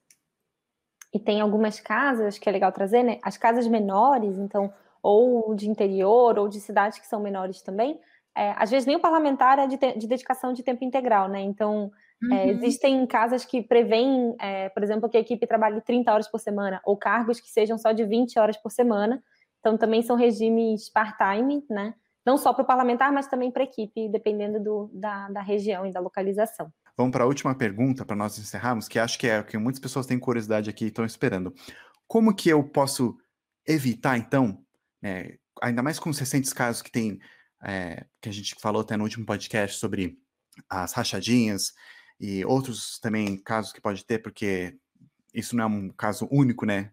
E 1.13 1.19
tem 1.19 1.41
algumas 1.41 1.81
casas 1.81 2.39
que 2.39 2.49
é 2.49 2.53
legal 2.53 2.71
trazer, 2.71 3.03
né? 3.03 3.19
As 3.23 3.37
casas 3.37 3.67
menores, 3.67 4.37
então, 4.39 4.73
ou 5.03 5.55
de 5.55 5.69
interior, 5.69 6.39
ou 6.39 6.49
de 6.49 6.61
cidades 6.61 6.99
que 6.99 7.07
são 7.07 7.21
menores 7.21 7.63
também, 7.63 7.99
é, 8.37 8.55
às 8.57 8.71
vezes 8.71 8.87
nem 8.87 8.95
o 8.95 9.01
parlamentar 9.01 9.59
é 9.59 9.67
de, 9.67 9.77
de, 9.77 10.07
dedicação 10.07 10.53
de 10.53 10.63
tempo 10.63 10.85
integral, 10.85 11.29
né? 11.29 11.41
Então, 11.41 11.91
é, 12.23 12.27
uhum. 12.27 12.33
é, 12.35 12.49
existem 12.49 13.05
casas 13.05 13.45
que 13.45 13.61
prevêem, 13.63 14.37
é, 14.39 14.69
por 14.69 14.83
exemplo, 14.83 15.09
que 15.09 15.17
a 15.17 15.21
equipe 15.21 15.45
trabalhe 15.45 15.81
30 15.81 16.13
horas 16.13 16.29
por 16.29 16.39
semana, 16.39 16.81
ou 16.85 16.97
cargos 16.97 17.41
que 17.41 17.51
sejam 17.51 17.77
só 17.77 17.91
de 17.91 18.05
20 18.05 18.39
horas 18.39 18.57
por 18.57 18.71
semana. 18.71 19.21
Então, 19.59 19.77
também 19.77 20.03
são 20.03 20.15
regimes 20.15 20.89
part-time, 20.89 21.65
né? 21.69 21.95
Não 22.25 22.39
só 22.39 22.53
para 22.53 22.63
o 22.63 22.67
parlamentar, 22.67 23.11
mas 23.13 23.27
também 23.27 23.51
para 23.51 23.63
a 23.63 23.65
equipe, 23.65 24.09
dependendo 24.09 24.61
do, 24.63 24.91
da, 24.93 25.29
da 25.31 25.41
região 25.41 25.85
e 25.85 25.91
da 25.91 25.99
localização. 25.99 26.71
Vamos 26.99 27.13
para 27.13 27.23
a 27.23 27.29
última 27.29 27.55
pergunta, 27.55 28.05
para 28.05 28.17
nós 28.17 28.37
encerrarmos, 28.41 28.89
que 28.89 28.99
acho 28.99 29.17
que 29.17 29.29
é 29.29 29.39
o 29.39 29.45
que 29.45 29.57
muitas 29.57 29.81
pessoas 29.81 30.05
têm 30.05 30.19
curiosidade 30.19 30.69
aqui 30.69 30.87
e 30.87 30.89
estão 30.89 31.05
esperando. 31.05 31.55
Como 32.09 32.35
que 32.35 32.49
eu 32.49 32.65
posso 32.65 33.17
evitar, 33.65 34.19
então, 34.19 34.65
é, 35.01 35.39
ainda 35.63 35.81
mais 35.81 36.01
com 36.01 36.11
os 36.11 36.19
recentes 36.19 36.53
casos 36.53 36.83
que 36.83 36.91
tem 36.91 37.21
é, 37.63 38.05
que 38.21 38.29
a 38.29 38.33
gente 38.33 38.57
falou 38.61 38.83
até 38.83 38.97
no 38.97 39.05
último 39.05 39.25
podcast 39.25 39.79
sobre 39.79 40.19
as 40.69 40.93
rachadinhas 40.93 41.73
e 42.19 42.45
outros 42.45 42.99
também 42.99 43.41
casos 43.41 43.73
que 43.73 43.81
pode 43.81 44.05
ter, 44.05 44.19
porque 44.19 44.77
isso 45.33 45.55
não 45.55 45.63
é 45.63 45.67
um 45.69 45.91
caso 45.91 46.27
único, 46.33 46.67
né? 46.67 46.91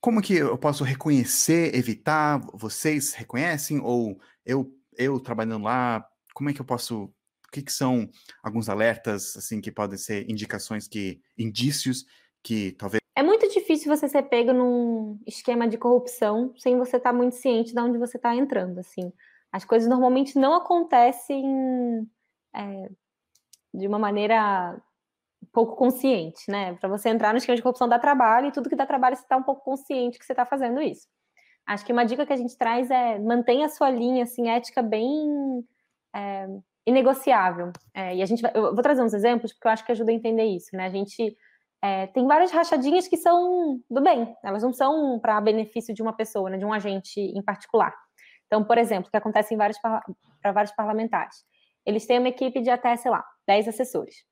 Como 0.00 0.22
que 0.22 0.34
eu 0.34 0.56
posso 0.56 0.84
reconhecer, 0.84 1.74
evitar? 1.74 2.38
Vocês 2.52 3.14
reconhecem? 3.14 3.80
Ou 3.80 4.16
eu, 4.46 4.72
eu 4.96 5.18
trabalhando 5.18 5.64
lá, 5.64 6.06
como 6.32 6.50
é 6.50 6.52
que 6.52 6.60
eu 6.60 6.64
posso. 6.64 7.12
Que, 7.54 7.62
que 7.62 7.72
são 7.72 8.08
alguns 8.42 8.68
alertas, 8.68 9.36
assim, 9.36 9.60
que 9.60 9.70
podem 9.70 9.96
ser 9.96 10.28
indicações 10.28 10.88
que. 10.88 11.20
indícios 11.38 12.04
que 12.42 12.72
talvez. 12.72 13.00
É 13.14 13.22
muito 13.22 13.48
difícil 13.48 13.96
você 13.96 14.08
ser 14.08 14.24
pego 14.24 14.52
num 14.52 15.20
esquema 15.24 15.68
de 15.68 15.78
corrupção 15.78 16.52
sem 16.58 16.76
você 16.76 16.96
estar 16.96 17.12
tá 17.12 17.16
muito 17.16 17.36
ciente 17.36 17.72
de 17.72 17.80
onde 17.80 17.96
você 17.96 18.16
está 18.16 18.34
entrando, 18.34 18.80
assim. 18.80 19.12
As 19.52 19.64
coisas 19.64 19.88
normalmente 19.88 20.36
não 20.36 20.52
acontecem 20.52 22.10
é, 22.52 22.90
de 23.72 23.86
uma 23.86 24.00
maneira 24.00 24.76
pouco 25.52 25.76
consciente, 25.76 26.50
né? 26.50 26.74
Para 26.74 26.88
você 26.88 27.08
entrar 27.08 27.32
no 27.32 27.38
esquema 27.38 27.54
de 27.54 27.62
corrupção 27.62 27.88
dá 27.88 28.00
trabalho 28.00 28.48
e 28.48 28.52
tudo 28.52 28.68
que 28.68 28.74
dá 28.74 28.84
trabalho 28.84 29.14
você 29.14 29.22
está 29.22 29.36
um 29.36 29.44
pouco 29.44 29.62
consciente 29.62 30.18
que 30.18 30.26
você 30.26 30.32
está 30.32 30.44
fazendo 30.44 30.82
isso. 30.82 31.06
Acho 31.64 31.86
que 31.86 31.92
uma 31.92 32.04
dica 32.04 32.26
que 32.26 32.32
a 32.32 32.36
gente 32.36 32.58
traz 32.58 32.90
é 32.90 33.16
mantenha 33.20 33.66
a 33.66 33.68
sua 33.68 33.90
linha 33.90 34.24
assim 34.24 34.50
ética 34.50 34.82
bem 34.82 35.64
é, 36.12 36.48
inegociável. 36.86 37.72
É, 37.94 38.16
e 38.16 38.22
a 38.22 38.26
gente 38.26 38.42
vai, 38.42 38.52
eu 38.54 38.74
vou 38.74 38.82
trazer 38.82 39.02
uns 39.02 39.14
exemplos 39.14 39.52
porque 39.52 39.66
eu 39.66 39.72
acho 39.72 39.84
que 39.84 39.92
ajuda 39.92 40.10
a 40.10 40.14
entender 40.14 40.44
isso, 40.44 40.74
né? 40.74 40.86
A 40.86 40.90
gente 40.90 41.36
é, 41.82 42.06
tem 42.08 42.26
várias 42.26 42.50
rachadinhas 42.50 43.06
que 43.08 43.16
são 43.16 43.80
do 43.90 44.00
bem, 44.00 44.34
elas 44.42 44.62
não 44.62 44.72
são 44.72 45.18
para 45.20 45.40
benefício 45.40 45.94
de 45.94 46.02
uma 46.02 46.12
pessoa, 46.12 46.48
né, 46.48 46.56
de 46.56 46.64
um 46.64 46.72
agente 46.72 47.20
em 47.20 47.42
particular. 47.42 47.94
Então, 48.46 48.64
por 48.64 48.78
exemplo, 48.78 49.08
o 49.08 49.10
que 49.10 49.16
acontece 49.16 49.56
para 49.56 50.52
vários 50.52 50.72
parlamentares. 50.72 51.44
Eles 51.84 52.06
têm 52.06 52.18
uma 52.18 52.28
equipe 52.28 52.60
de 52.60 52.70
até, 52.70 52.96
sei 52.96 53.10
lá, 53.10 53.24
10 53.46 53.68
assessores. 53.68 54.24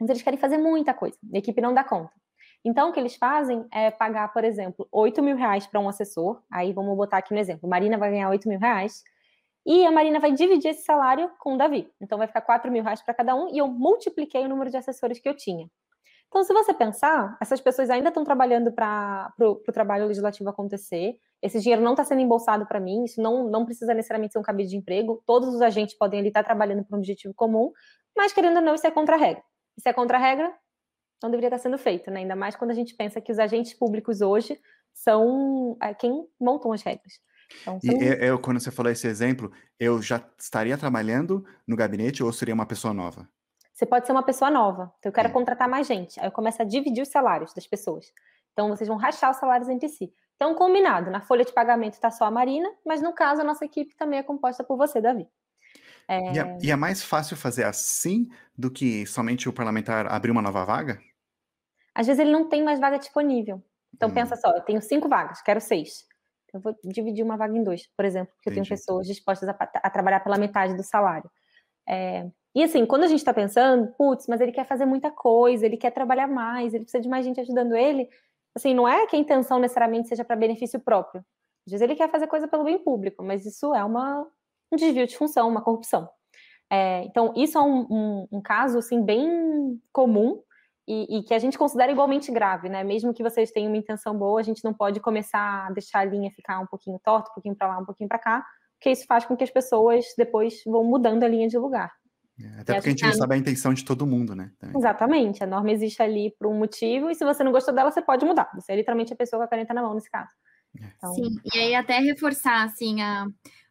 Mas 0.00 0.10
eles 0.10 0.22
querem 0.22 0.38
fazer 0.38 0.58
muita 0.58 0.94
coisa. 0.94 1.16
A 1.32 1.38
equipe 1.38 1.60
não 1.60 1.74
dá 1.74 1.84
conta. 1.84 2.12
Então, 2.64 2.90
o 2.90 2.92
que 2.92 3.00
eles 3.00 3.16
fazem 3.16 3.66
é 3.72 3.90
pagar, 3.90 4.32
por 4.32 4.44
exemplo, 4.44 4.88
8 4.90 5.22
mil 5.22 5.36
reais 5.36 5.66
para 5.66 5.80
um 5.80 5.88
assessor. 5.88 6.42
Aí 6.50 6.72
vamos 6.72 6.96
botar 6.96 7.18
aqui 7.18 7.32
no 7.32 7.40
exemplo: 7.40 7.68
Marina 7.68 7.96
vai 7.96 8.10
ganhar 8.10 8.28
8 8.30 8.48
mil 8.48 8.58
reais. 8.58 9.02
E 9.66 9.84
a 9.84 9.90
Marina 9.90 10.18
vai 10.18 10.32
dividir 10.32 10.70
esse 10.70 10.84
salário 10.84 11.30
com 11.38 11.54
o 11.54 11.58
Davi. 11.58 11.90
Então, 12.00 12.18
vai 12.18 12.26
ficar 12.26 12.40
4 12.40 12.70
mil 12.70 12.82
reais 12.82 13.02
para 13.02 13.14
cada 13.14 13.34
um. 13.34 13.54
E 13.54 13.58
eu 13.58 13.68
multipliquei 13.68 14.44
o 14.44 14.48
número 14.48 14.70
de 14.70 14.76
assessores 14.76 15.18
que 15.18 15.28
eu 15.28 15.34
tinha. 15.34 15.68
Então, 16.30 16.44
se 16.44 16.52
você 16.52 16.72
pensar, 16.72 17.36
essas 17.40 17.60
pessoas 17.60 17.90
ainda 17.90 18.08
estão 18.08 18.22
trabalhando 18.22 18.70
para 18.70 19.32
o 19.40 19.72
trabalho 19.72 20.06
legislativo 20.06 20.48
acontecer. 20.48 21.18
Esse 21.42 21.58
dinheiro 21.58 21.82
não 21.82 21.92
está 21.92 22.04
sendo 22.04 22.20
embolsado 22.20 22.64
para 22.66 22.78
mim, 22.78 23.04
isso 23.04 23.20
não, 23.20 23.48
não 23.48 23.64
precisa 23.64 23.92
necessariamente 23.92 24.32
ser 24.32 24.38
um 24.38 24.42
cabide 24.42 24.70
de 24.70 24.76
emprego. 24.76 25.20
Todos 25.26 25.52
os 25.52 25.60
agentes 25.60 25.98
podem 25.98 26.20
ali 26.20 26.28
estar 26.28 26.42
tá 26.42 26.46
trabalhando 26.46 26.84
para 26.84 26.94
um 26.94 27.00
objetivo 27.00 27.34
comum, 27.34 27.72
mas 28.16 28.32
querendo 28.32 28.58
ou 28.58 28.62
não, 28.62 28.76
isso 28.76 28.86
é 28.86 28.92
contra 28.92 29.16
a 29.16 29.18
regra. 29.18 29.42
Isso 29.76 29.88
é 29.88 29.92
contra 29.92 30.18
a 30.18 30.20
regra, 30.20 30.54
não 31.20 31.30
deveria 31.30 31.48
estar 31.48 31.58
sendo 31.58 31.76
feito, 31.76 32.10
né? 32.12 32.20
Ainda 32.20 32.36
mais 32.36 32.54
quando 32.54 32.70
a 32.70 32.74
gente 32.74 32.94
pensa 32.94 33.20
que 33.20 33.32
os 33.32 33.38
agentes 33.38 33.74
públicos 33.74 34.20
hoje 34.20 34.60
são 34.94 35.76
é, 35.82 35.92
quem 35.94 36.28
montam 36.38 36.72
as 36.72 36.82
regras. 36.82 37.14
Então, 37.62 37.80
são... 37.80 38.02
E 38.02 38.26
eu, 38.26 38.38
quando 38.38 38.60
você 38.60 38.70
falou 38.70 38.90
esse 38.90 39.06
exemplo, 39.06 39.52
eu 39.78 40.00
já 40.00 40.22
estaria 40.38 40.76
trabalhando 40.78 41.44
no 41.66 41.76
gabinete 41.76 42.22
ou 42.22 42.32
seria 42.32 42.54
uma 42.54 42.66
pessoa 42.66 42.94
nova? 42.94 43.28
Você 43.72 43.86
pode 43.86 44.06
ser 44.06 44.12
uma 44.12 44.22
pessoa 44.22 44.50
nova. 44.50 44.92
Então, 44.98 45.10
eu 45.10 45.12
quero 45.12 45.28
é. 45.28 45.32
contratar 45.32 45.68
mais 45.68 45.86
gente. 45.86 46.20
Aí 46.20 46.26
eu 46.26 46.32
começo 46.32 46.60
a 46.60 46.64
dividir 46.64 47.02
os 47.02 47.08
salários 47.08 47.54
das 47.54 47.66
pessoas. 47.66 48.12
Então, 48.52 48.68
vocês 48.68 48.88
vão 48.88 48.98
rachar 48.98 49.30
os 49.30 49.38
salários 49.38 49.68
entre 49.68 49.88
si. 49.88 50.12
Então, 50.36 50.54
combinado. 50.54 51.10
Na 51.10 51.20
folha 51.20 51.44
de 51.44 51.52
pagamento 51.52 51.94
está 51.94 52.10
só 52.10 52.24
a 52.24 52.30
Marina, 52.30 52.70
mas 52.84 53.00
no 53.00 53.12
caso, 53.12 53.40
a 53.40 53.44
nossa 53.44 53.64
equipe 53.64 53.94
também 53.96 54.18
é 54.18 54.22
composta 54.22 54.62
por 54.64 54.76
você, 54.76 55.00
Davi. 55.00 55.26
É... 56.08 56.32
E, 56.32 56.38
é, 56.38 56.58
e 56.62 56.70
é 56.70 56.76
mais 56.76 57.02
fácil 57.02 57.36
fazer 57.36 57.64
assim 57.64 58.28
do 58.56 58.70
que 58.70 59.06
somente 59.06 59.48
o 59.48 59.52
parlamentar 59.52 60.06
abrir 60.12 60.30
uma 60.30 60.42
nova 60.42 60.64
vaga? 60.64 61.00
Às 61.94 62.06
vezes 62.06 62.20
ele 62.20 62.32
não 62.32 62.48
tem 62.48 62.62
mais 62.62 62.80
vaga 62.80 62.98
disponível. 62.98 63.62
Então, 63.94 64.08
hum. 64.08 64.14
pensa 64.14 64.36
só, 64.36 64.50
eu 64.50 64.62
tenho 64.62 64.80
cinco 64.82 65.08
vagas, 65.08 65.40
quero 65.42 65.60
seis. 65.60 66.06
Eu 66.52 66.60
vou 66.60 66.74
dividir 66.84 67.24
uma 67.24 67.36
vaga 67.36 67.56
em 67.56 67.62
dois, 67.62 67.88
por 67.96 68.04
exemplo, 68.04 68.32
porque 68.34 68.50
Entendi. 68.50 68.60
eu 68.60 68.64
tenho 68.68 68.78
pessoas 68.78 69.06
dispostas 69.06 69.48
a, 69.48 69.52
a, 69.52 69.90
trabalhar 69.90 70.20
pela 70.20 70.38
metade 70.38 70.76
do 70.76 70.82
salário. 70.82 71.30
É, 71.88 72.28
e 72.54 72.62
assim, 72.62 72.84
quando 72.84 73.04
a 73.04 73.06
gente 73.06 73.18
está 73.18 73.32
pensando, 73.32 73.92
putz, 73.96 74.26
mas 74.26 74.40
ele 74.40 74.52
quer 74.52 74.66
fazer 74.66 74.84
muita 74.84 75.10
coisa, 75.10 75.64
ele 75.64 75.76
quer 75.76 75.90
trabalhar 75.90 76.26
mais, 76.26 76.74
ele 76.74 76.84
precisa 76.84 77.02
de 77.02 77.08
mais 77.08 77.24
gente 77.24 77.40
ajudando 77.40 77.76
ele, 77.76 78.08
assim, 78.54 78.74
não 78.74 78.88
é 78.88 79.06
que 79.06 79.16
a 79.16 79.18
intenção 79.18 79.58
necessariamente 79.58 80.08
seja 80.08 80.24
para 80.24 80.36
benefício 80.36 80.80
próprio. 80.80 81.24
Às 81.66 81.72
vezes 81.72 81.82
ele 81.82 81.94
quer 81.94 82.10
fazer 82.10 82.26
coisa 82.26 82.48
pelo 82.48 82.64
bem 82.64 82.78
público, 82.78 83.22
mas 83.22 83.46
isso 83.46 83.74
é 83.74 83.84
uma, 83.84 84.26
um 84.72 84.76
desvio 84.76 85.06
de 85.06 85.16
função, 85.16 85.48
uma 85.48 85.62
corrupção. 85.62 86.08
É, 86.70 87.04
então, 87.04 87.32
isso 87.36 87.58
é 87.58 87.60
um, 87.60 87.86
um, 87.90 88.28
um, 88.32 88.40
caso, 88.40 88.78
assim, 88.78 89.04
bem 89.04 89.80
comum 89.92 90.40
e, 90.86 91.18
e, 91.18 91.22
que 91.22 91.34
a 91.34 91.38
gente 91.38 91.56
considera 91.56 91.92
igualmente 91.92 92.32
grave, 92.32 92.68
né? 92.68 92.82
Mesmo 92.82 93.14
que 93.14 93.22
vocês 93.22 93.50
tenham 93.50 93.70
uma 93.70 93.76
intenção 93.76 94.16
boa, 94.16 94.40
a 94.40 94.42
gente 94.42 94.64
não 94.64 94.74
pode 94.74 95.00
começar 95.00 95.66
a 95.66 95.70
deixar 95.70 96.00
a 96.00 96.04
linha 96.04 96.30
ficar 96.30 96.58
um 96.58 96.66
pouquinho 96.66 96.98
torta, 97.04 97.30
um 97.30 97.34
pouquinho 97.34 97.54
para 97.54 97.68
lá, 97.68 97.78
um 97.78 97.84
pouquinho 97.84 98.08
para 98.08 98.18
cá, 98.18 98.44
porque 98.78 98.90
isso 98.90 99.04
faz 99.06 99.24
com 99.24 99.36
que 99.36 99.44
as 99.44 99.50
pessoas 99.50 100.04
depois 100.16 100.62
vão 100.66 100.82
mudando 100.84 101.22
a 101.22 101.28
linha 101.28 101.48
de 101.48 101.58
lugar. 101.58 101.92
É, 102.42 102.60
até 102.60 102.74
porque 102.74 102.88
a 102.88 102.92
gente 102.92 103.04
não 103.04 103.12
sabe 103.12 103.34
a 103.34 103.38
intenção 103.38 103.74
de 103.74 103.84
todo 103.84 104.06
mundo, 104.06 104.34
né? 104.34 104.50
Também. 104.58 104.76
Exatamente. 104.76 105.44
A 105.44 105.46
norma 105.46 105.70
existe 105.70 106.02
ali 106.02 106.34
por 106.38 106.48
um 106.48 106.58
motivo, 106.58 107.10
e 107.10 107.14
se 107.14 107.24
você 107.24 107.44
não 107.44 107.52
gostou 107.52 107.74
dela, 107.74 107.90
você 107.90 108.00
pode 108.00 108.24
mudar. 108.24 108.50
Você 108.54 108.72
é 108.72 108.76
literalmente 108.76 109.12
a 109.12 109.16
pessoa 109.16 109.40
com 109.40 109.44
a 109.44 109.48
caneta 109.48 109.74
na 109.74 109.82
mão 109.82 109.94
nesse 109.94 110.10
caso. 110.10 110.30
É. 110.80 110.86
Então... 110.96 111.14
Sim, 111.14 111.34
e 111.52 111.58
aí 111.58 111.74
até 111.74 111.98
reforçar, 111.98 112.64
assim, 112.64 113.02
a, 113.02 113.26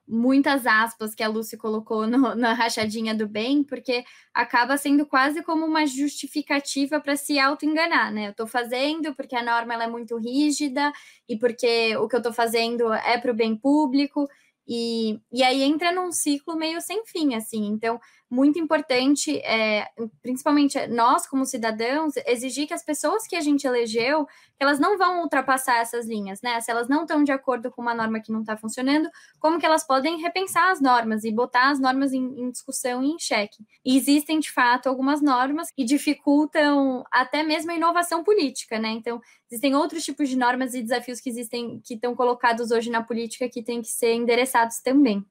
muitas 0.09 0.65
aspas 0.65 1.13
que 1.13 1.21
a 1.21 1.27
Lucy 1.27 1.55
colocou 1.55 2.07
no, 2.07 2.33
na 2.35 2.53
rachadinha 2.53 3.13
do 3.13 3.27
bem, 3.27 3.63
porque 3.63 4.03
acaba 4.33 4.75
sendo 4.75 5.05
quase 5.05 5.43
como 5.43 5.65
uma 5.65 5.85
justificativa 5.85 6.99
para 6.99 7.15
se 7.15 7.37
auto-enganar, 7.37 8.11
né? 8.11 8.27
Eu 8.27 8.31
estou 8.31 8.47
fazendo 8.47 9.13
porque 9.13 9.35
a 9.35 9.43
norma 9.43 9.81
é 9.83 9.87
muito 9.87 10.17
rígida 10.17 10.91
e 11.27 11.37
porque 11.37 11.95
o 11.97 12.07
que 12.07 12.15
eu 12.15 12.19
estou 12.19 12.33
fazendo 12.33 12.91
é 12.91 13.17
para 13.19 13.31
o 13.31 13.35
bem 13.35 13.55
público, 13.55 14.27
e, 14.71 15.19
e 15.31 15.41
aí 15.41 15.63
entra 15.63 15.91
num 15.91 16.11
ciclo 16.11 16.55
meio 16.55 16.79
sem 16.79 17.03
fim, 17.03 17.33
assim. 17.33 17.65
Então, 17.65 17.99
muito 18.29 18.59
importante, 18.59 19.37
é, 19.39 19.89
principalmente 20.21 20.85
nós 20.87 21.25
como 21.25 21.45
cidadãos, 21.45 22.13
exigir 22.27 22.67
que 22.67 22.73
as 22.73 22.83
pessoas 22.83 23.25
que 23.25 23.35
a 23.35 23.41
gente 23.41 23.65
elegeu, 23.65 24.27
elas 24.59 24.79
não 24.79 24.97
vão 24.97 25.21
ultrapassar 25.21 25.77
essas 25.79 26.05
linhas, 26.05 26.41
né? 26.41 26.61
Se 26.61 26.69
elas 26.69 26.87
não 26.87 27.01
estão 27.01 27.23
de 27.23 27.31
acordo 27.31 27.71
com 27.71 27.81
uma 27.81 27.95
norma 27.95 28.19
que 28.19 28.31
não 28.31 28.41
está 28.41 28.55
funcionando, 28.55 29.09
como 29.39 29.57
que 29.57 29.65
elas 29.65 29.85
podem 29.85 30.21
repensar 30.21 30.71
as 30.71 30.79
normas 30.79 31.23
e 31.23 31.31
botar 31.31 31.71
as 31.71 31.79
normas 31.79 32.13
em, 32.13 32.23
em 32.39 32.51
discussão 32.51 33.01
e 33.03 33.07
em 33.07 33.17
xeque? 33.17 33.65
E 33.83 33.97
existem, 33.97 34.39
de 34.39 34.51
fato, 34.51 34.87
algumas 34.87 35.21
normas 35.21 35.71
que 35.71 35.83
dificultam 35.83 37.03
até 37.11 37.41
mesmo 37.41 37.71
a 37.71 37.75
inovação 37.75 38.23
política, 38.23 38.77
né? 38.77 38.89
Então, 38.89 39.19
existem 39.49 39.75
outros 39.75 40.05
tipos 40.05 40.29
de 40.29 40.37
normas 40.37 40.75
e 40.75 40.83
desafios 40.83 41.19
que 41.19 41.29
existem, 41.29 41.81
que 41.83 41.95
estão 41.95 42.15
colocados 42.15 42.69
hoje 42.69 42.91
na 42.91 43.01
política 43.01 43.49
que 43.49 43.63
têm 43.63 43.81
que 43.81 43.89
ser 43.89 44.13
endereçados 44.13 44.79
também. 44.81 45.25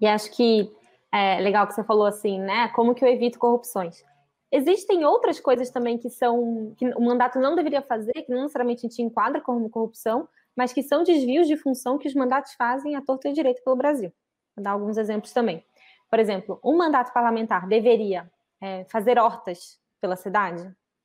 E 0.00 0.06
acho 0.06 0.30
que 0.30 0.70
é 1.12 1.40
legal 1.40 1.66
que 1.66 1.74
você 1.74 1.84
falou 1.84 2.06
assim, 2.06 2.38
né? 2.38 2.68
Como 2.68 2.94
que 2.94 3.04
eu 3.04 3.08
evito 3.08 3.38
corrupções? 3.38 4.04
Existem 4.50 5.04
outras 5.04 5.40
coisas 5.40 5.70
também 5.70 5.98
que 5.98 6.08
são 6.08 6.74
que 6.76 6.86
o 6.86 7.00
mandato 7.00 7.38
não 7.38 7.54
deveria 7.54 7.82
fazer, 7.82 8.12
que 8.12 8.30
não 8.30 8.42
necessariamente 8.42 8.88
te 8.88 9.02
enquadra 9.02 9.40
como 9.40 9.68
corrupção, 9.68 10.28
mas 10.56 10.72
que 10.72 10.82
são 10.82 11.02
desvios 11.02 11.46
de 11.46 11.56
função 11.56 11.98
que 11.98 12.08
os 12.08 12.14
mandatos 12.14 12.54
fazem 12.54 12.96
à 12.96 13.02
torta 13.02 13.28
e 13.28 13.32
direito 13.32 13.62
pelo 13.62 13.76
Brasil. 13.76 14.12
Vou 14.56 14.62
dar 14.62 14.72
alguns 14.72 14.96
exemplos 14.96 15.32
também. 15.32 15.64
Por 16.10 16.18
exemplo, 16.18 16.58
um 16.64 16.76
mandato 16.76 17.12
parlamentar 17.12 17.68
deveria 17.68 18.30
é, 18.60 18.84
fazer 18.84 19.18
hortas 19.18 19.78
pela 20.00 20.16
cidade? 20.16 20.62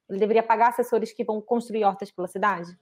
Ele 0.10 0.20
deveria 0.20 0.44
pagar 0.44 0.70
assessores 0.70 1.12
que 1.12 1.24
vão 1.24 1.42
construir 1.42 1.84
hortas 1.84 2.12
pela 2.12 2.28
cidade? 2.28 2.78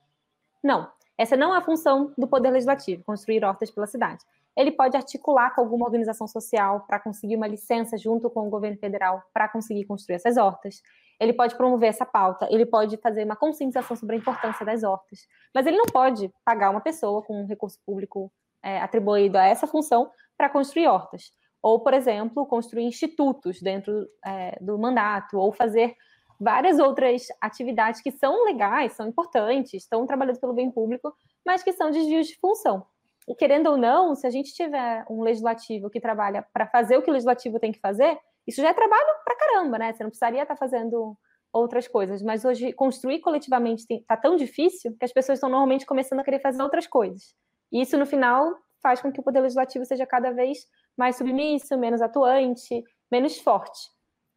Não. 0.64 0.92
Essa 1.18 1.36
não 1.36 1.54
é 1.54 1.58
a 1.58 1.62
função 1.62 2.14
do 2.18 2.28
Poder 2.28 2.50
Legislativo, 2.52 3.04
construir 3.04 3.44
hortas 3.44 3.70
pela 3.70 3.86
cidade 3.86 4.24
ele 4.56 4.72
pode 4.72 4.98
articular 4.98 5.54
com 5.56 5.62
alguma 5.62 5.86
organização 5.86 6.28
social 6.28 6.86
para 6.86 7.00
conseguir 7.00 7.36
uma 7.36 7.48
licença 7.48 7.98
junto 7.98 8.30
com 8.30 8.48
o 8.48 8.50
governo 8.50 8.78
federal 8.78 9.24
para 9.34 9.48
conseguir 9.48 9.86
construir 9.86 10.16
essas 10.16 10.38
hortas. 10.38 10.82
Ele 11.20 11.34
pode 11.34 11.56
promover 11.56 11.90
essa 11.90 12.06
pauta, 12.06 12.48
ele 12.50 12.66
pode 12.66 12.98
fazer 12.98 13.24
uma 13.24 13.36
conscientização 13.36 13.96
sobre 13.96 14.16
a 14.16 14.20
importância 14.20 14.66
das 14.66 14.84
hortas, 14.84 15.20
mas 15.54 15.66
ele 15.66 15.78
não 15.78 15.86
pode 15.86 16.32
pagar 16.44 16.72
uma 16.72 16.82
pessoa 16.82 17.22
com 17.22 17.42
um 17.42 17.48
recurso 17.48 17.78
público 17.86 18.32
é, 18.64 18.80
atribuído 18.80 19.38
a 19.38 19.46
essa 19.46 19.68
função 19.68 20.10
para 20.38 20.50
construir 20.50 20.88
hortas. 20.88 21.32
Ou, 21.62 21.80
por 21.80 21.94
exemplo, 21.94 22.46
construir 22.48 22.86
institutos 22.86 23.62
dentro 23.62 24.08
é, 24.26 24.58
do 24.60 24.80
mandato, 24.80 25.38
ou 25.38 25.54
fazer 25.54 25.96
várias 26.40 26.80
outras 26.80 27.28
atividades 27.40 28.02
que 28.02 28.12
são 28.12 28.46
legais, 28.46 28.94
são 28.94 29.08
importantes, 29.08 29.76
estão 29.76 30.08
trabalhando 30.08 30.40
pelo 30.40 30.54
bem 30.54 30.72
público, 30.72 31.14
mas 31.46 31.62
que 31.62 31.72
são 31.72 31.92
desvios 31.92 32.28
de 32.28 32.40
função. 32.40 32.84
E 33.32 33.36
querendo 33.36 33.68
ou 33.68 33.78
não, 33.78 34.14
se 34.14 34.28
a 34.28 34.30
gente 34.30 34.54
tiver 34.54 35.06
um 35.10 35.22
legislativo 35.22 35.90
que 35.90 36.02
trabalha 36.02 36.46
para 36.52 36.68
fazer 36.68 36.98
o 36.98 37.02
que 37.02 37.10
o 37.10 37.14
legislativo 37.14 37.62
tem 37.62 37.72
que 37.72 37.80
fazer, 37.80 38.20
isso 38.46 38.62
já 38.62 38.72
é 38.72 38.74
trabalho 38.74 39.08
para 39.24 39.38
caramba, 39.38 39.80
né? 39.80 39.94
Você 39.94 40.04
não 40.04 40.10
precisaria 40.10 40.42
estar 40.42 40.54
tá 40.54 40.60
fazendo 40.60 41.18
outras 41.54 41.88
coisas. 41.88 42.22
Mas 42.22 42.44
hoje, 42.44 42.74
construir 42.74 43.22
coletivamente 43.22 43.86
está 43.90 44.18
tão 44.18 44.36
difícil 44.36 44.98
que 45.00 45.06
as 45.06 45.14
pessoas 45.14 45.38
estão 45.38 45.50
normalmente 45.50 45.86
começando 45.86 46.20
a 46.20 46.26
querer 46.26 46.42
fazer 46.42 46.62
outras 46.62 46.86
coisas. 46.86 47.34
E 47.72 47.82
isso, 47.82 47.98
no 47.98 48.06
final, 48.06 48.54
faz 48.84 49.02
com 49.02 49.10
que 49.10 49.22
o 49.22 49.24
poder 49.24 49.40
legislativo 49.40 49.86
seja 49.86 50.06
cada 50.06 50.32
vez 50.32 50.68
mais 50.98 51.16
submisso, 51.16 51.78
menos 51.78 52.02
atuante, 52.02 52.84
menos 53.10 53.40
forte. 53.40 53.80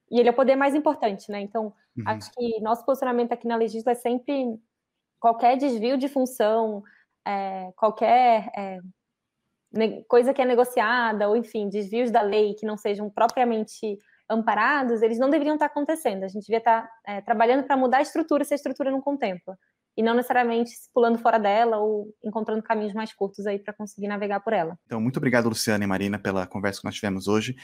E 0.08 0.20
ele 0.20 0.28
é 0.28 0.32
o 0.32 0.36
poder 0.36 0.54
mais 0.54 0.72
importante, 0.72 1.32
né? 1.32 1.40
Então, 1.40 1.72
uhum. 1.98 2.04
acho 2.06 2.30
que 2.30 2.60
nosso 2.60 2.86
posicionamento 2.86 3.32
aqui 3.32 3.48
na 3.48 3.56
Legisla 3.56 3.90
é 3.90 3.96
sempre 3.96 4.56
qualquer 5.18 5.56
desvio 5.56 5.98
de 5.98 6.08
função, 6.08 6.84
é, 7.26 7.70
qualquer 7.76 8.50
é, 8.56 8.78
coisa 10.08 10.32
que 10.32 10.42
é 10.42 10.44
negociada, 10.44 11.28
ou 11.28 11.36
enfim, 11.36 11.68
desvios 11.68 12.10
da 12.10 12.22
lei 12.22 12.54
que 12.54 12.66
não 12.66 12.76
sejam 12.76 13.10
propriamente 13.10 13.98
amparados, 14.28 15.02
eles 15.02 15.18
não 15.18 15.30
deveriam 15.30 15.54
estar 15.54 15.66
acontecendo. 15.66 16.24
A 16.24 16.28
gente 16.28 16.44
devia 16.44 16.58
estar 16.58 16.88
é, 17.06 17.20
trabalhando 17.20 17.64
para 17.64 17.76
mudar 17.76 17.98
a 17.98 18.02
estrutura 18.02 18.44
se 18.44 18.54
a 18.54 18.56
estrutura 18.56 18.90
não 18.90 19.00
contempla. 19.00 19.56
E 19.96 20.02
não 20.02 20.14
necessariamente 20.14 20.72
pulando 20.92 21.18
fora 21.18 21.38
dela 21.38 21.78
ou 21.78 22.08
encontrando 22.24 22.62
caminhos 22.62 22.92
mais 22.92 23.12
curtos 23.12 23.46
aí 23.46 23.60
para 23.60 23.72
conseguir 23.72 24.08
navegar 24.08 24.40
por 24.40 24.52
ela. 24.52 24.76
Então, 24.86 25.00
muito 25.00 25.18
obrigado, 25.18 25.48
Luciana 25.48 25.84
e 25.84 25.86
Marina, 25.86 26.18
pela 26.18 26.46
conversa 26.48 26.80
que 26.80 26.84
nós 26.84 26.96
tivemos 26.96 27.28
hoje. 27.28 27.54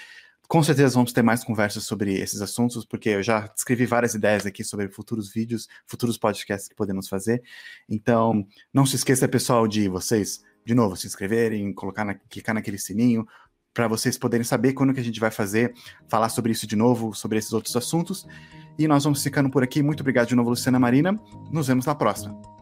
Com 0.51 0.65
certeza 0.65 0.97
vamos 0.97 1.13
ter 1.13 1.23
mais 1.23 1.45
conversas 1.45 1.85
sobre 1.85 2.13
esses 2.19 2.43
assuntos, 2.43 2.85
porque 2.85 3.11
eu 3.11 3.23
já 3.23 3.49
escrevi 3.57 3.87
várias 3.87 4.17
ideias 4.17 4.45
aqui 4.45 4.65
sobre 4.65 4.89
futuros 4.89 5.33
vídeos, 5.33 5.69
futuros 5.87 6.19
podcasts 6.19 6.69
que 6.69 6.75
podemos 6.75 7.09
fazer. 7.09 7.41
Então, 7.89 8.45
não 8.75 8.85
se 8.85 8.97
esqueça, 8.97 9.29
pessoal, 9.29 9.69
de 9.69 9.89
vocês, 9.89 10.43
de 10.67 10.75
novo, 10.75 10.97
se 10.97 11.07
inscreverem, 11.07 11.73
colocar 11.73 12.05
na, 12.05 12.15
clicar 12.15 12.53
naquele 12.53 12.79
sininho, 12.79 13.25
para 13.73 13.87
vocês 13.87 14.19
poderem 14.19 14.43
saber 14.43 14.73
quando 14.73 14.93
que 14.93 14.99
a 14.99 15.05
gente 15.05 15.21
vai 15.21 15.31
fazer, 15.31 15.73
falar 16.09 16.29
sobre 16.29 16.51
isso 16.51 16.67
de 16.67 16.75
novo, 16.75 17.15
sobre 17.15 17.39
esses 17.39 17.53
outros 17.53 17.77
assuntos. 17.77 18.27
E 18.77 18.89
nós 18.89 19.05
vamos 19.05 19.23
ficando 19.23 19.49
por 19.51 19.63
aqui. 19.63 19.85
Muito 19.85 20.01
obrigado 20.01 20.27
de 20.27 20.35
novo, 20.35 20.51
Luciana 20.51 20.81
Marina. 20.81 21.13
Nos 21.53 21.69
vemos 21.69 21.87
na 21.87 21.95
próxima. 21.95 22.60